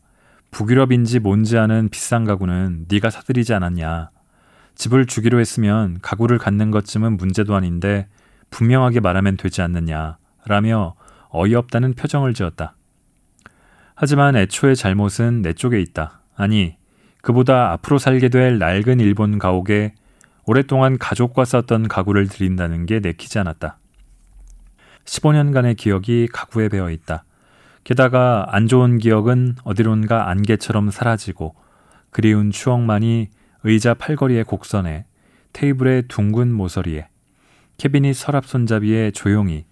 북유럽인지 0.54 1.18
뭔지 1.18 1.58
아는 1.58 1.88
비싼 1.88 2.24
가구는 2.24 2.86
네가 2.88 3.10
사들이지 3.10 3.52
않았냐. 3.54 4.10
집을 4.76 5.06
주기로 5.06 5.40
했으면 5.40 5.98
가구를 6.00 6.38
갖는 6.38 6.70
것쯤은 6.70 7.16
문제도 7.16 7.56
아닌데 7.56 8.06
분명하게 8.50 9.00
말하면 9.00 9.36
되지 9.36 9.62
않느냐. 9.62 10.16
라며 10.46 10.94
어이없다는 11.30 11.94
표정을 11.94 12.34
지었다. 12.34 12.76
하지만 13.96 14.36
애초의 14.36 14.76
잘못은 14.76 15.42
내 15.42 15.54
쪽에 15.54 15.80
있다. 15.80 16.20
아니, 16.36 16.76
그보다 17.20 17.72
앞으로 17.72 17.98
살게 17.98 18.28
될 18.28 18.58
낡은 18.58 19.00
일본 19.00 19.40
가옥에 19.40 19.94
오랫동안 20.46 20.98
가족과 20.98 21.44
썼던 21.44 21.88
가구를 21.88 22.28
드린다는 22.28 22.86
게 22.86 23.00
내키지 23.00 23.40
않았다. 23.40 23.78
15년간의 25.04 25.76
기억이 25.76 26.28
가구에 26.32 26.68
배어 26.68 26.92
있다. 26.92 27.24
게다가 27.84 28.46
안 28.48 28.66
좋은 28.66 28.98
기억은 28.98 29.56
어디론가 29.62 30.30
안개처럼 30.30 30.90
사라지고 30.90 31.54
그리운 32.10 32.50
추억만이 32.50 33.28
의자 33.62 33.94
팔걸이의 33.94 34.44
곡선에 34.44 35.04
테이블의 35.52 36.04
둥근 36.08 36.52
모서리에 36.52 37.08
케빈이 37.76 38.14
서랍 38.14 38.46
손잡이에 38.46 39.10
조용히 39.10 39.66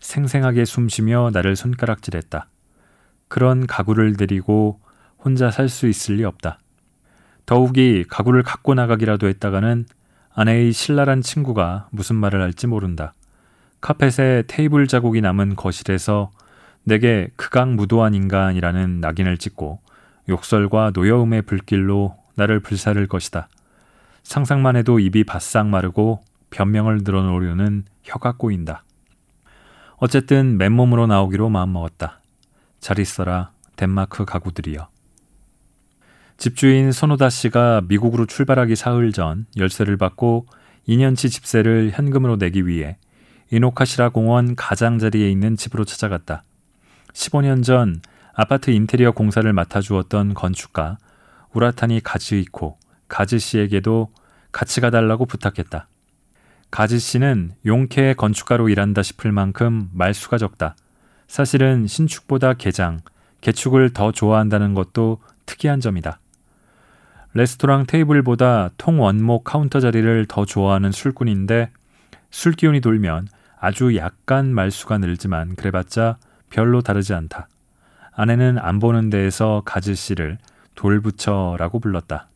생생하게 0.00 0.64
숨쉬며 0.64 1.30
나를 1.32 1.56
손가락질했다. 1.56 2.48
그런 3.28 3.66
가구를 3.66 4.16
데리고 4.16 4.80
혼자 5.18 5.50
살 5.50 5.68
수 5.68 5.88
있을 5.88 6.16
리 6.16 6.24
없다. 6.24 6.60
더욱이 7.44 8.04
가구를 8.08 8.42
갖고 8.42 8.74
나가기라도 8.74 9.26
했다가는 9.28 9.86
아내의 10.34 10.72
신랄한 10.72 11.20
친구가 11.20 11.88
무슨 11.90 12.16
말을 12.16 12.40
할지 12.40 12.66
모른다. 12.66 13.12
카펫에 13.80 14.44
테이블 14.46 14.86
자국이 14.86 15.20
남은 15.20 15.56
거실에서 15.56 16.30
내게 16.88 17.28
극악 17.36 17.74
무도한 17.74 18.14
인간이라는 18.14 19.00
낙인을 19.00 19.36
찍고 19.36 19.80
욕설과 20.30 20.92
노여움의 20.94 21.42
불길로 21.42 22.16
나를 22.34 22.60
불사를 22.60 23.06
것이다. 23.06 23.48
상상만 24.22 24.74
해도 24.74 24.98
입이 24.98 25.24
바싹 25.24 25.66
마르고 25.66 26.22
변명을 26.48 27.00
늘어놓으려는 27.04 27.84
혀가 28.04 28.38
꼬인다. 28.38 28.84
어쨌든 29.98 30.56
맨몸으로 30.56 31.06
나오기로 31.06 31.50
마음먹었다. 31.50 32.22
잘 32.80 32.98
있어라 32.98 33.50
덴마크 33.76 34.24
가구들이여. 34.24 34.88
집주인 36.38 36.90
손호다 36.90 37.28
씨가 37.28 37.82
미국으로 37.86 38.24
출발하기 38.24 38.76
사흘 38.76 39.12
전 39.12 39.44
열쇠를 39.58 39.98
받고 39.98 40.46
2년치 40.88 41.30
집세를 41.30 41.90
현금으로 41.92 42.36
내기 42.36 42.66
위해 42.66 42.96
이노카시라 43.50 44.08
공원 44.08 44.56
가장자리에 44.56 45.30
있는 45.30 45.54
집으로 45.54 45.84
찾아갔다. 45.84 46.44
15년 47.12 47.64
전 47.64 48.00
아파트 48.34 48.70
인테리어 48.70 49.12
공사를 49.12 49.50
맡아주었던 49.52 50.34
건축가 50.34 50.98
우라타니 51.52 52.00
가즈이코 52.02 52.78
가즈 53.08 53.38
씨에게도 53.38 54.12
같이 54.52 54.80
가달라고 54.80 55.26
부탁했다. 55.26 55.88
가즈 56.70 56.98
씨는 56.98 57.52
용케 57.64 58.14
건축가로 58.14 58.68
일한다 58.68 59.02
싶을 59.02 59.32
만큼 59.32 59.88
말수가 59.92 60.38
적다. 60.38 60.76
사실은 61.26 61.86
신축보다 61.86 62.54
개장, 62.54 63.00
개축을 63.40 63.92
더 63.92 64.12
좋아한다는 64.12 64.74
것도 64.74 65.18
특이한 65.46 65.80
점이다. 65.80 66.20
레스토랑 67.34 67.86
테이블보다 67.86 68.70
통원목 68.78 69.44
카운터 69.44 69.80
자리를 69.80 70.26
더 70.26 70.44
좋아하는 70.44 70.92
술꾼인데 70.92 71.70
술 72.30 72.52
기운이 72.52 72.80
돌면 72.80 73.28
아주 73.60 73.96
약간 73.96 74.54
말수가 74.54 74.98
늘지만 74.98 75.54
그래봤자 75.56 76.18
별로 76.50 76.80
다르지 76.80 77.14
않다. 77.14 77.48
아내는 78.12 78.58
안 78.58 78.78
보는 78.78 79.10
데에서 79.10 79.62
가즈 79.64 79.94
씨를 79.94 80.38
돌부처라고 80.74 81.80
불렀다. 81.80 82.28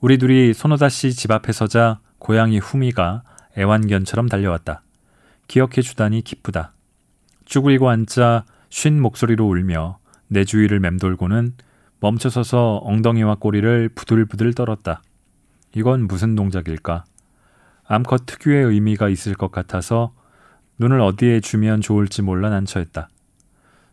우리 0.00 0.18
둘이 0.18 0.52
손호다 0.52 0.88
씨 0.88 1.12
집 1.14 1.30
앞에 1.30 1.52
서자 1.52 2.00
고양이 2.18 2.58
후미가 2.58 3.22
애완견처럼 3.56 4.28
달려왔다. 4.28 4.82
기억해 5.48 5.82
주다니 5.82 6.22
기쁘다. 6.22 6.72
쭈그리고 7.44 7.88
앉자 7.90 8.44
쉰 8.70 8.92
목소리로 8.92 9.46
울며 9.46 9.98
내 10.28 10.44
주위를 10.44 10.80
맴돌고는 10.80 11.54
멈춰서서 12.00 12.80
엉덩이와 12.84 13.36
꼬리를 13.36 13.90
부들부들 13.94 14.54
떨었다. 14.54 15.02
이건 15.74 16.06
무슨 16.06 16.34
동작일까? 16.34 17.04
암컷 17.86 18.26
특유의 18.26 18.64
의미가 18.66 19.08
있을 19.08 19.34
것 19.34 19.52
같아서 19.52 20.14
눈을 20.78 21.00
어디에 21.00 21.40
주면 21.40 21.80
좋을지 21.80 22.22
몰라 22.22 22.50
난처했다. 22.50 23.08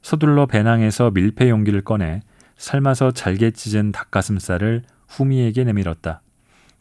서둘러 0.01 0.45
배낭에서 0.47 1.11
밀폐 1.11 1.49
용기를 1.49 1.81
꺼내 1.83 2.21
삶아서 2.57 3.11
잘게 3.11 3.51
찢은 3.51 3.91
닭가슴살을 3.91 4.83
후미에게 5.07 5.63
내밀었다. 5.63 6.21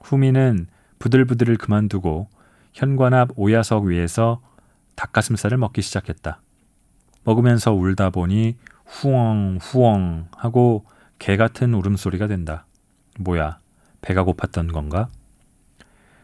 후미는 0.00 0.66
부들부들을 0.98 1.56
그만두고 1.56 2.28
현관 2.72 3.14
앞 3.14 3.30
오야석 3.36 3.84
위에서 3.84 4.40
닭가슴살을 4.96 5.58
먹기 5.58 5.82
시작했다. 5.82 6.40
먹으면서 7.24 7.72
울다 7.72 8.10
보니 8.10 8.56
후엉 8.86 9.58
후엉 9.60 10.28
하고 10.36 10.84
개 11.18 11.36
같은 11.36 11.74
울음소리가 11.74 12.26
된다. 12.26 12.66
뭐야, 13.18 13.58
배가 14.00 14.24
고팠던 14.24 14.72
건가? 14.72 15.08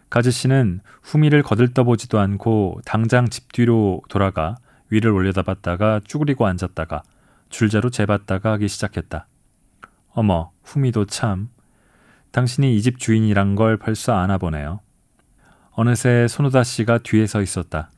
가즈 0.08 0.30
씨는 0.30 0.80
후미를 1.02 1.42
거들떠보지도 1.42 2.18
않고 2.18 2.80
당장 2.84 3.28
집 3.28 3.52
뒤로 3.52 4.02
돌아가 4.08 4.56
위를 4.90 5.10
올려다봤다가 5.10 6.00
쭈그리고 6.04 6.46
앉았다가 6.46 7.02
줄자로 7.48 7.90
재봤다가 7.90 8.52
하기 8.52 8.68
시작했다. 8.68 9.26
어머, 10.10 10.52
후미도 10.64 11.06
참. 11.06 11.48
당신이 12.30 12.76
이 12.76 12.82
집 12.82 12.98
주인이란 12.98 13.54
걸 13.54 13.76
벌써 13.76 14.14
아나 14.16 14.38
보네요. 14.38 14.80
어느새 15.72 16.26
소노다 16.28 16.62
씨가 16.64 16.98
뒤에 16.98 17.26
서 17.26 17.42
있었다. 17.42 17.90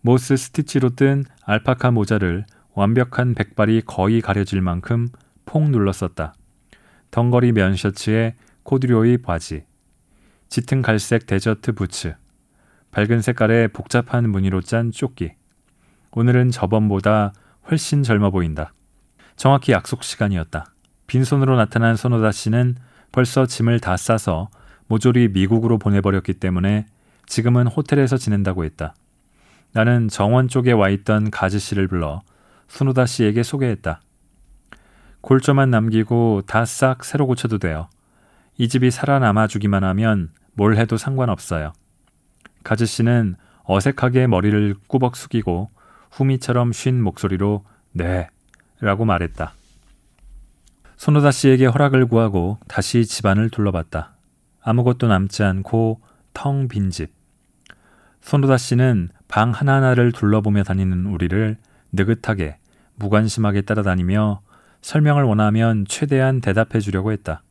moss 0.00 0.36
stitch로 0.36 0.90
뜬 0.90 1.24
알파카 1.44 1.90
모자를 1.90 2.46
완벽한 2.74 3.34
백발이 3.34 3.82
거의 3.82 4.20
가려질 4.20 4.60
만큼 4.62 5.08
폭 5.44 5.70
눌러썼다. 5.70 6.34
dungaree 7.10 7.52
면 7.52 7.74
셔츠에 7.76 8.34
코듀로이 8.62 9.18
바지, 9.18 9.64
짙은 10.48 10.80
갈색 10.82 11.26
desert 11.26 11.72
boots, 11.72 12.14
밝은 12.90 13.20
색깔의 13.20 13.68
복잡한 13.68 14.30
무늬로 14.30 14.62
짠 14.62 14.90
조끼. 14.90 15.32
오늘은 16.12 16.50
저번보다 16.50 17.32
훨씬 17.70 18.02
젊어 18.02 18.30
보인다. 18.30 18.72
정확히 19.36 19.72
약속 19.72 20.02
시간이었다. 20.02 20.72
빈손으로 21.06 21.56
나타난 21.56 21.96
손호다 21.96 22.32
씨는 22.32 22.76
벌써 23.12 23.46
짐을 23.46 23.80
다 23.80 23.96
싸서 23.96 24.48
모조리 24.86 25.28
미국으로 25.28 25.78
보내버렸기 25.78 26.34
때문에 26.34 26.86
지금은 27.26 27.66
호텔에서 27.66 28.16
지낸다고 28.16 28.64
했다. 28.64 28.94
나는 29.72 30.08
정원 30.08 30.48
쪽에 30.48 30.72
와 30.72 30.88
있던 30.88 31.30
가즈 31.30 31.58
씨를 31.58 31.88
불러 31.88 32.22
손호다 32.68 33.04
씨에게 33.04 33.42
소개했다. 33.42 34.00
골조만 35.20 35.70
남기고 35.70 36.42
다 36.46 36.64
싹 36.64 37.04
새로 37.04 37.26
고쳐도 37.26 37.58
돼요. 37.58 37.90
이 38.56 38.68
집이 38.68 38.90
살아남아 38.90 39.46
주기만 39.46 39.84
하면 39.84 40.30
뭘 40.58 40.76
해도 40.76 40.96
상관없어요. 40.96 41.72
가즈 42.64 42.84
씨는 42.84 43.36
어색하게 43.62 44.26
머리를 44.26 44.74
꾸벅 44.88 45.14
숙이고 45.14 45.70
후미처럼 46.10 46.72
쉰 46.72 46.94
목소리로 46.94 47.64
네 47.92 48.28
라고 48.80 49.04
말했다. 49.04 49.52
손호다 50.96 51.30
씨에게 51.30 51.66
허락을 51.66 52.06
구하고 52.06 52.58
다시 52.66 53.06
집안을 53.06 53.50
둘러봤다. 53.50 54.16
아무것도 54.60 55.06
남지 55.06 55.44
않고 55.44 56.00
텅 56.34 56.66
빈 56.66 56.90
집. 56.90 57.12
손호다 58.20 58.56
씨는 58.56 59.10
방 59.28 59.52
하나하나를 59.52 60.10
둘러보며 60.10 60.64
다니는 60.64 61.06
우리를 61.06 61.56
느긋하게 61.92 62.58
무관심하게 62.96 63.60
따라다니며 63.60 64.40
설명을 64.82 65.22
원하면 65.22 65.84
최대한 65.88 66.40
대답해 66.40 66.80
주려고 66.80 67.12
했다. 67.12 67.44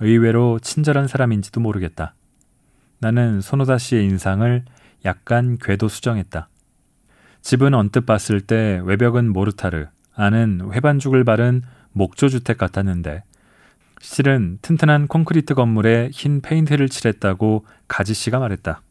의외로 0.00 0.58
친절한 0.58 1.06
사람인지도 1.06 1.60
모르겠다. 1.60 2.14
나는 3.00 3.40
손호다 3.40 3.78
씨의 3.78 4.04
인상을 4.04 4.64
약간 5.04 5.56
궤도 5.58 5.88
수정했다. 5.88 6.48
집은 7.40 7.72
언뜻 7.72 8.04
봤을 8.04 8.42
때 8.42 8.80
외벽은 8.84 9.32
모르타르, 9.32 9.86
안은 10.14 10.70
회반죽을 10.72 11.24
바른 11.24 11.62
목조주택 11.92 12.58
같았는데 12.58 13.24
실은 14.02 14.58
튼튼한 14.60 15.08
콘크리트 15.08 15.54
건물에 15.54 16.10
흰 16.12 16.42
페인트를 16.42 16.90
칠했다고 16.90 17.64
가지 17.88 18.12
씨가 18.12 18.38
말했다. 18.38 18.82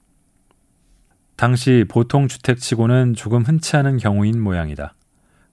당시 1.35 1.85
보통 1.87 2.27
주택치고는 2.27 3.13
조금 3.13 3.43
흔치 3.43 3.77
않은 3.77 3.97
경우인 3.97 4.41
모양이다. 4.41 4.95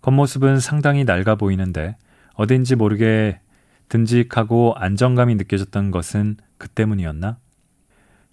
겉모습은 0.00 0.60
상당히 0.60 1.04
낡아 1.04 1.36
보이는데 1.36 1.96
어딘지 2.34 2.74
모르게 2.74 3.40
듬직하고 3.88 4.74
안정감이 4.76 5.34
느껴졌던 5.36 5.90
것은 5.90 6.38
그 6.58 6.68
때문이었나? 6.68 7.38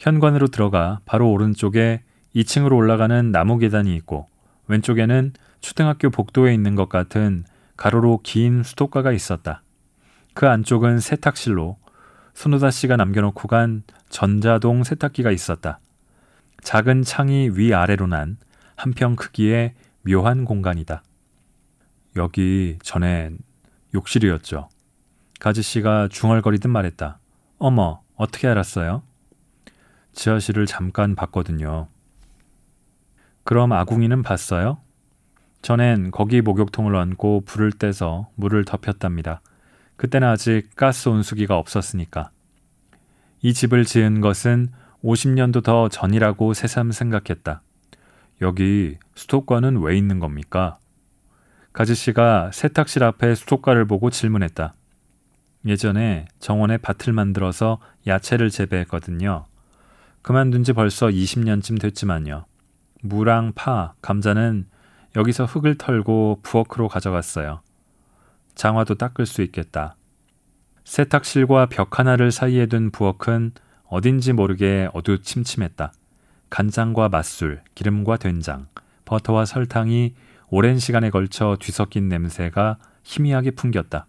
현관으로 0.03 0.47
들어가 0.47 0.99
바로 1.05 1.31
오른쪽에 1.31 2.03
2층으로 2.35 2.75
올라가는 2.75 3.31
나무 3.31 3.57
계단이 3.57 3.95
있고 3.95 4.27
왼쪽에는 4.67 5.31
초등학교 5.61 6.09
복도에 6.09 6.53
있는 6.53 6.75
것 6.75 6.89
같은 6.89 7.45
가로로 7.77 8.19
긴 8.21 8.63
수도가가 8.63 9.13
있었다. 9.13 9.63
그 10.33 10.49
안쪽은 10.49 10.99
세탁실로 10.99 11.77
손호다 12.33 12.69
씨가 12.69 12.97
남겨놓고 12.97 13.47
간 13.47 13.83
전자동 14.09 14.83
세탁기가 14.83 15.31
있었다. 15.31 15.79
작은 16.61 17.03
창이 17.03 17.51
위아래로 17.53 18.07
난 18.07 18.35
한평 18.75 19.15
크기의 19.15 19.73
묘한 20.01 20.43
공간이다. 20.43 21.01
여기 22.17 22.77
전엔 22.83 23.37
욕실이었죠. 23.95 24.67
가지 25.39 25.61
씨가 25.61 26.09
중얼거리듯 26.09 26.69
말했다. 26.69 27.19
어머, 27.57 28.01
어떻게 28.15 28.49
알았어요? 28.49 29.03
지하실을 30.13 30.65
잠깐 30.65 31.15
봤거든요. 31.15 31.87
그럼 33.43 33.73
아궁이는 33.73 34.23
봤어요? 34.23 34.79
전엔 35.61 36.11
거기 36.11 36.41
목욕통을 36.41 36.95
얹고 36.95 37.43
불을 37.45 37.73
떼서 37.73 38.29
물을 38.35 38.65
덮였답니다. 38.65 39.41
그때는 39.95 40.27
아직 40.27 40.69
가스 40.75 41.09
온수기가 41.09 41.57
없었으니까. 41.57 42.31
이 43.41 43.53
집을 43.53 43.85
지은 43.85 44.21
것은 44.21 44.69
50년도 45.03 45.63
더 45.63 45.89
전이라고 45.89 46.53
새삼 46.53 46.91
생각했다. 46.91 47.61
여기 48.41 48.97
수도과는 49.15 49.81
왜 49.81 49.97
있는 49.97 50.19
겁니까? 50.19 50.77
가지 51.71 51.95
씨가 51.95 52.51
세탁실 52.53 53.03
앞에 53.03 53.35
수도과를 53.35 53.85
보고 53.85 54.09
질문했다. 54.09 54.75
예전에 55.65 56.27
정원에 56.39 56.77
밭을 56.77 57.13
만들어서 57.13 57.79
야채를 58.05 58.49
재배했거든요. 58.49 59.45
그만둔 60.23 60.63
지 60.63 60.71
벌써 60.71 61.07
20년쯤 61.07 61.81
됐지만요. 61.81 62.45
무랑 63.01 63.51
파, 63.55 63.93
감자는 64.01 64.65
여기서 65.17 65.45
흙을 65.45 65.77
털고 65.77 66.39
부엌으로 66.41 66.87
가져갔어요. 66.87 67.61
장화도 68.55 68.95
닦을 68.95 69.25
수 69.25 69.41
있겠다. 69.41 69.97
세탁실과 70.85 71.65
벽 71.65 71.99
하나를 71.99 72.31
사이에 72.31 72.67
둔 72.67 72.89
부엌은 72.89 73.51
어딘지 73.89 74.31
모르게 74.31 74.87
어두침침했다. 74.93 75.91
간장과 76.49 77.09
맛술, 77.09 77.61
기름과 77.75 78.15
된장, 78.15 78.67
버터와 79.03 79.43
설탕이 79.43 80.15
오랜 80.49 80.79
시간에 80.79 81.09
걸쳐 81.09 81.57
뒤섞인 81.59 82.07
냄새가 82.07 82.77
희미하게 83.03 83.51
풍겼다. 83.51 84.07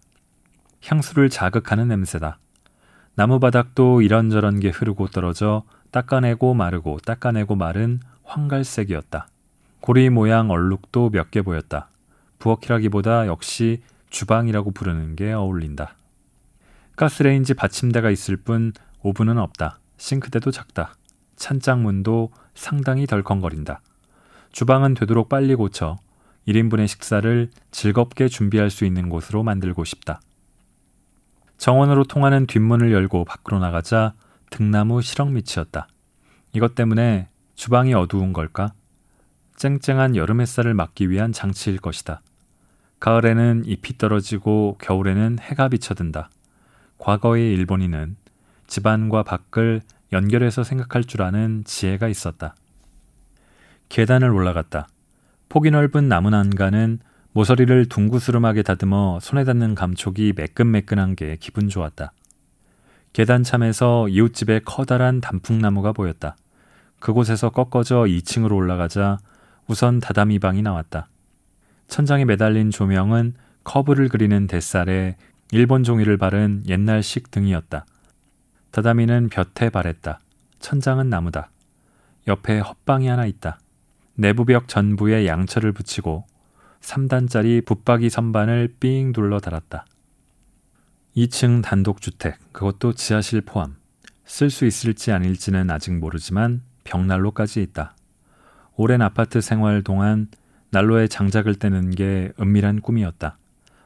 향수를 0.85 1.29
자극하는 1.29 1.89
냄새다. 1.89 2.39
나무바닥도 3.15 4.01
이런저런 4.01 4.61
게 4.61 4.69
흐르고 4.69 5.07
떨어져 5.07 5.63
닦아내고 5.95 6.53
마르고 6.53 6.97
닦아내고 7.05 7.55
마른 7.55 8.01
황갈색이었다. 8.25 9.29
고리 9.79 10.09
모양 10.09 10.49
얼룩도 10.51 11.11
몇 11.11 11.31
개 11.31 11.41
보였다. 11.41 11.87
부엌이라기보다 12.39 13.27
역시 13.27 13.81
주방이라고 14.09 14.71
부르는 14.71 15.15
게 15.15 15.31
어울린다. 15.31 15.95
가스레인지 16.97 17.53
받침대가 17.53 18.09
있을 18.09 18.35
뿐 18.35 18.73
오븐은 19.03 19.37
없다. 19.37 19.79
싱크대도 19.95 20.51
작다. 20.51 20.95
찬장문도 21.37 22.31
상당히 22.55 23.07
덜컹거린다. 23.07 23.79
주방은 24.51 24.95
되도록 24.95 25.29
빨리 25.29 25.55
고쳐 25.55 25.95
1인분의 26.45 26.87
식사를 26.87 27.49
즐겁게 27.71 28.27
준비할 28.27 28.69
수 28.69 28.83
있는 28.83 29.07
곳으로 29.07 29.43
만들고 29.43 29.85
싶다. 29.85 30.19
정원으로 31.57 32.03
통하는 32.03 32.47
뒷문을 32.47 32.91
열고 32.91 33.23
밖으로 33.23 33.59
나가자 33.59 34.13
등나무 34.49 35.01
실렁밑이었다. 35.01 35.87
이것 36.53 36.75
때문에 36.75 37.27
주방이 37.55 37.93
어두운 37.93 38.33
걸까? 38.33 38.73
쨍쨍한 39.57 40.15
여름 40.15 40.41
햇살을 40.41 40.73
막기 40.73 41.09
위한 41.09 41.31
장치일 41.31 41.79
것이다. 41.79 42.21
가을에는 42.99 43.63
잎이 43.65 43.97
떨어지고 43.97 44.77
겨울에는 44.81 45.39
해가 45.39 45.69
비쳐든다. 45.69 46.29
과거의 46.97 47.53
일본인은 47.53 48.15
집안과 48.67 49.23
밖을 49.23 49.81
연결해서 50.11 50.63
생각할 50.63 51.03
줄 51.03 51.21
아는 51.21 51.63
지혜가 51.65 52.07
있었다. 52.07 52.55
계단을 53.89 54.29
올라갔다. 54.29 54.87
폭이 55.49 55.71
넓은 55.71 56.09
나무 56.09 56.29
난간은 56.29 56.99
모서리를 57.33 57.87
둥구스름하게 57.87 58.63
다듬어 58.63 59.19
손에 59.21 59.43
닿는 59.43 59.75
감촉이 59.75 60.33
매끈매끈한 60.35 61.15
게 61.15 61.37
기분 61.39 61.67
좋았다. 61.67 62.11
계단참에서 63.15 64.09
이웃집에 64.09 64.59
커다란 64.65 65.21
단풍나무가 65.21 65.93
보였다. 65.93 66.35
그곳에서 66.99 67.49
꺾어져 67.49 67.99
2층으로 68.01 68.53
올라가자 68.53 69.19
우선 69.67 70.01
다다미 70.01 70.39
방이 70.39 70.61
나왔다. 70.61 71.07
천장에 71.87 72.25
매달린 72.25 72.71
조명은 72.71 73.35
커브를 73.63 74.09
그리는 74.09 74.47
뱃살에 74.47 75.15
일본 75.53 75.85
종이를 75.85 76.17
바른 76.17 76.61
옛날식 76.67 77.31
등이었다. 77.31 77.85
다다미는 78.71 79.29
볕에 79.29 79.69
바랬다. 79.69 80.19
천장은 80.59 81.09
나무다. 81.09 81.51
옆에 82.27 82.59
헛방이 82.59 83.07
하나 83.07 83.25
있다. 83.25 83.59
내부벽 84.15 84.67
전부에 84.67 85.25
양철을 85.25 85.71
붙이고 85.71 86.25
3단짜리 86.81 87.65
붙박이 87.65 88.09
선반을 88.09 88.75
삥 88.81 89.13
둘러 89.13 89.39
달았다. 89.39 89.85
2층 91.15 91.63
단독주택, 91.63 92.37
그것도 92.51 92.91
지하실 92.91 93.41
포함. 93.41 93.77
쓸 94.25 94.49
수 94.49 94.65
있을지 94.65 95.13
아닐지는 95.13 95.69
아직 95.69 95.93
모르지만 95.93 96.61
벽난로까지 96.83 97.61
있다. 97.61 97.95
오랜 98.75 99.01
아파트 99.01 99.39
생활 99.39 99.81
동안 99.81 100.27
난로에 100.71 101.07
장작을 101.07 101.55
떼는 101.55 101.91
게 101.91 102.33
은밀한 102.37 102.81
꿈이었다. 102.81 103.37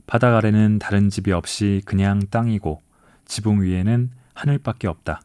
바닥 0.07 0.35
아래는 0.35 0.79
다른 0.79 1.11
집이 1.11 1.31
없이 1.31 1.83
그냥 1.85 2.19
땅이고 2.31 2.81
지붕 3.25 3.61
위에는 3.61 4.09
하늘밖에 4.33 4.87
없다. 4.87 5.21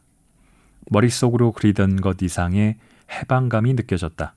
머릿속으로 0.91 1.53
그리던 1.53 2.01
것 2.01 2.21
이상의 2.21 2.77
해방감이 3.09 3.73
느껴졌다. 3.73 4.35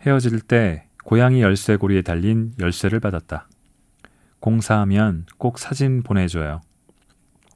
헤어질 0.00 0.40
때 0.40 0.88
고양이 1.04 1.42
열쇠고리에 1.42 2.02
달린 2.02 2.54
열쇠를 2.58 2.98
받았다. 2.98 3.46
공사하면 4.44 5.24
꼭 5.38 5.58
사진 5.58 6.02
보내줘요. 6.02 6.60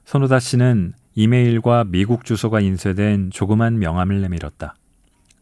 손호다 0.05 0.39
씨는 0.39 0.93
이메일과 1.13 1.83
미국 1.83 2.25
주소가 2.25 2.61
인쇄된 2.61 3.29
조그만 3.29 3.77
명함을 3.77 4.21
내밀었다. 4.21 4.73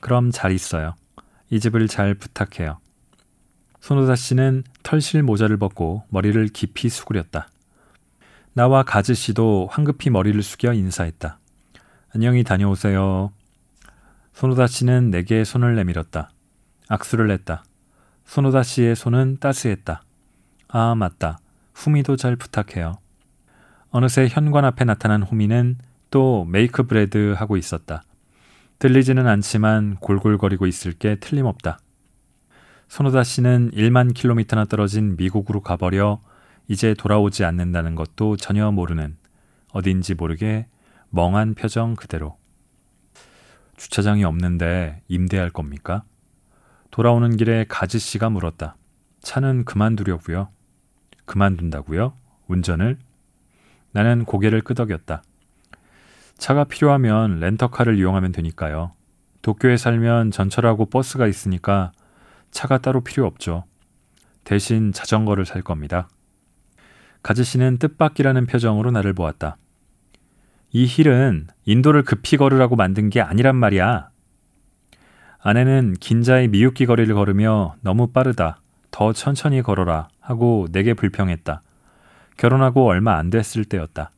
그럼 0.02 0.30
잘 0.30 0.52
있어요. 0.52 0.93
이 1.50 1.62
집을 1.62 1.88
잘 1.88 2.16
부탁해요. 2.16 2.80
손호다 3.80 4.18
씨는 4.18 4.66
털실 4.84 5.24
모자를 5.24 5.56
벗고 5.56 6.04
머리를 6.10 6.45
깊이 6.50 6.89
수그렸다. 6.89 7.48
나와 8.52 8.84
가즈 8.84 9.14
씨도 9.14 9.70
황급히 9.72 10.10
머리를 10.10 10.43
숙여 10.43 10.74
인사했다. 10.74 11.39
안녕히 12.14 12.43
다녀오세요. 12.43 13.32
손호다 14.34 14.68
씨는 14.68 15.12
내게 15.12 15.45
손을 15.45 15.78
내밀었다. 15.78 16.30
악수를 16.89 17.32
했다. 17.32 17.64
손호다 18.26 18.64
씨의 18.64 18.98
손은 18.98 19.38
따스했다. 19.39 20.04
아, 20.70 20.95
맞다. 20.95 21.39
후미도 21.74 22.15
잘 22.18 22.36
부탁해요. 22.36 22.97
어느새 23.89 24.28
현관 24.28 24.65
앞에 24.65 24.84
나타난 24.86 25.24
후미는 25.24 25.78
또 26.11 26.45
메이크 26.45 26.84
브레드 26.84 27.34
하고 27.38 27.57
있었다. 27.57 28.03
들리지는 28.80 29.28
않지만 29.28 29.95
골골거리고 29.95 30.68
있을 30.68 30.93
게 30.93 31.15
틀림없다. 31.15 31.80
손호다 32.89 33.24
씨는 33.24 33.72
1만 33.72 34.13
킬로미터나 34.13 34.65
떨어진 34.65 35.15
미국으로 35.18 35.61
가버려 35.61 36.22
이제 36.68 36.93
돌아오지 36.93 37.43
않는다는 37.43 37.95
것도 37.95 38.36
전혀 38.38 38.72
모르는 38.72 39.18
어딘지 39.72 40.15
모르게 40.15 40.68
멍한 41.09 41.55
표정 41.55 41.95
그대로. 41.95 42.38
주차장이 43.78 44.24
없는데 44.24 45.01
임대할 45.07 45.49
겁니까? 45.49 46.03
돌아오는 46.91 47.36
길에 47.38 47.65
가지 47.68 47.99
씨가 47.99 48.30
물었다. 48.30 48.76
차는 49.22 49.65
그만두려고요. 49.65 50.49
그만둔다고요? 51.28 52.13
운전을? 52.47 52.97
나는 53.91 54.25
고개를 54.25 54.61
끄덕였다. 54.61 55.21
차가 56.38 56.63
필요하면 56.63 57.39
렌터카를 57.39 57.97
이용하면 57.97 58.32
되니까요. 58.32 58.93
도쿄에 59.43 59.78
살면 59.78 60.32
전철하고 60.32 60.88
버스가 60.88 61.28
있으니까 61.28 61.91
차가 62.51 62.80
따로 62.80 63.01
필요 63.01 63.25
없죠. 63.25 63.65
대신 64.43 64.91
자전거를 64.91 65.45
살 65.45 65.61
겁니다. 65.61 66.09
가지 67.21 67.43
씨는 67.43 67.78
뜻밖이라는 67.78 68.45
표정으로 68.45 68.91
나를 68.91 69.13
보았다. 69.13 69.57
이 70.71 70.86
힐은 70.86 71.47
인도를 71.65 72.03
급히 72.03 72.38
걸으라고 72.38 72.75
만든 72.75 73.09
게 73.09 73.21
아니란 73.21 73.55
말이야. 73.55 74.09
아내는 75.39 75.95
긴자의 75.99 76.49
미유키 76.49 76.86
거리를 76.86 77.13
걸으며 77.13 77.75
너무 77.82 78.07
빠르다. 78.07 78.61
더 78.92 79.14
천천히 79.14 79.62
걸어라 79.62 80.08
하고 80.20 80.68
내게 80.72 80.94
불평했다. 80.94 81.62
결혼하고 82.38 82.88
얼마 82.88 83.18
안 83.18 83.30
됐을 83.30 83.66
때였다. 83.66 84.12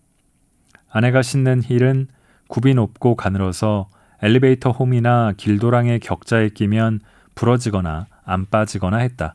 아내가 0.92 1.22
신는 1.22 1.62
힐은 1.64 2.08
굽이 2.48 2.74
높고 2.74 3.16
가늘어서 3.16 3.90
엘리베이터 4.22 4.72
홈이나 4.72 5.34
길도랑의 5.38 6.00
격자에 6.00 6.50
끼면 6.50 7.00
부러지거나 7.36 8.08
안 8.26 8.46
빠지거나 8.50 8.98
했다. 8.98 9.34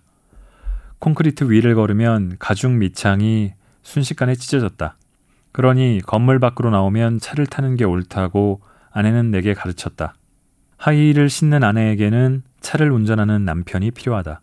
콘크리트 0.98 1.44
위를 1.50 1.74
걸으면 1.74 2.36
가죽 2.38 2.72
밑창이 2.72 3.54
순식간에 3.82 4.34
찢어졌다. 4.34 4.96
그러니 5.52 6.00
건물 6.04 6.38
밖으로 6.38 6.70
나오면 6.70 7.20
차를 7.20 7.46
타는 7.46 7.76
게 7.76 7.84
옳다고 7.84 8.60
아내는 8.90 9.30
내게 9.30 9.54
가르쳤다. 9.54 10.14
하이힐을 10.76 11.30
신는 11.30 11.62
아내에게는 11.62 12.42
차를 12.60 12.90
운전하는 12.90 13.44
남편이 13.44 13.92
필요하다. 13.92 14.40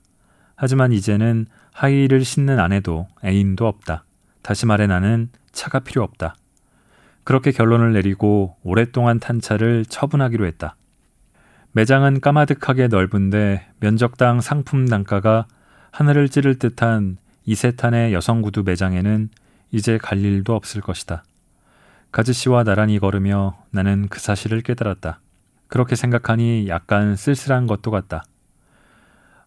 하지만 0.64 0.92
이제는 0.92 1.48
하이힐을 1.74 2.24
신는 2.24 2.60
아내도 2.60 3.08
애인도 3.26 3.66
없다. 3.66 4.04
다시 4.44 4.68
말해 4.68 4.86
나는 4.86 5.30
차가 5.52 5.80
필요 5.80 6.04
없다. 6.04 6.36
그렇게 7.24 7.50
결론을 7.50 7.94
내리고 7.94 8.56
오랫동안 8.62 9.20
탄 9.20 9.42
차를 9.42 9.86
처분하기로 9.86 10.46
했다. 10.46 10.76
매장은 11.72 12.20
까마득하게 12.22 12.90
넓은데 12.90 13.72
면적당 13.80 14.40
상품 14.42 14.88
단가가 14.88 15.48
하늘을 15.90 16.30
찌를 16.30 16.60
듯한 16.60 17.18
이세탄의 17.46 18.14
여성 18.14 18.44
구두 18.44 18.62
매장에는 18.62 19.30
이제 19.72 19.98
갈 19.98 20.20
일도 20.20 20.54
없을 20.54 20.82
것이다. 20.82 21.24
가즈 22.12 22.34
씨와 22.34 22.64
나란히 22.64 23.00
걸으며 23.00 23.58
나는 23.72 24.08
그 24.10 24.20
사실을 24.20 24.62
깨달았다. 24.62 25.22
그렇게 25.70 25.96
생각하니 25.96 26.68
약간 26.68 27.16
쓸쓸한 27.16 27.66
것도 27.66 27.90
같다. 27.90 28.26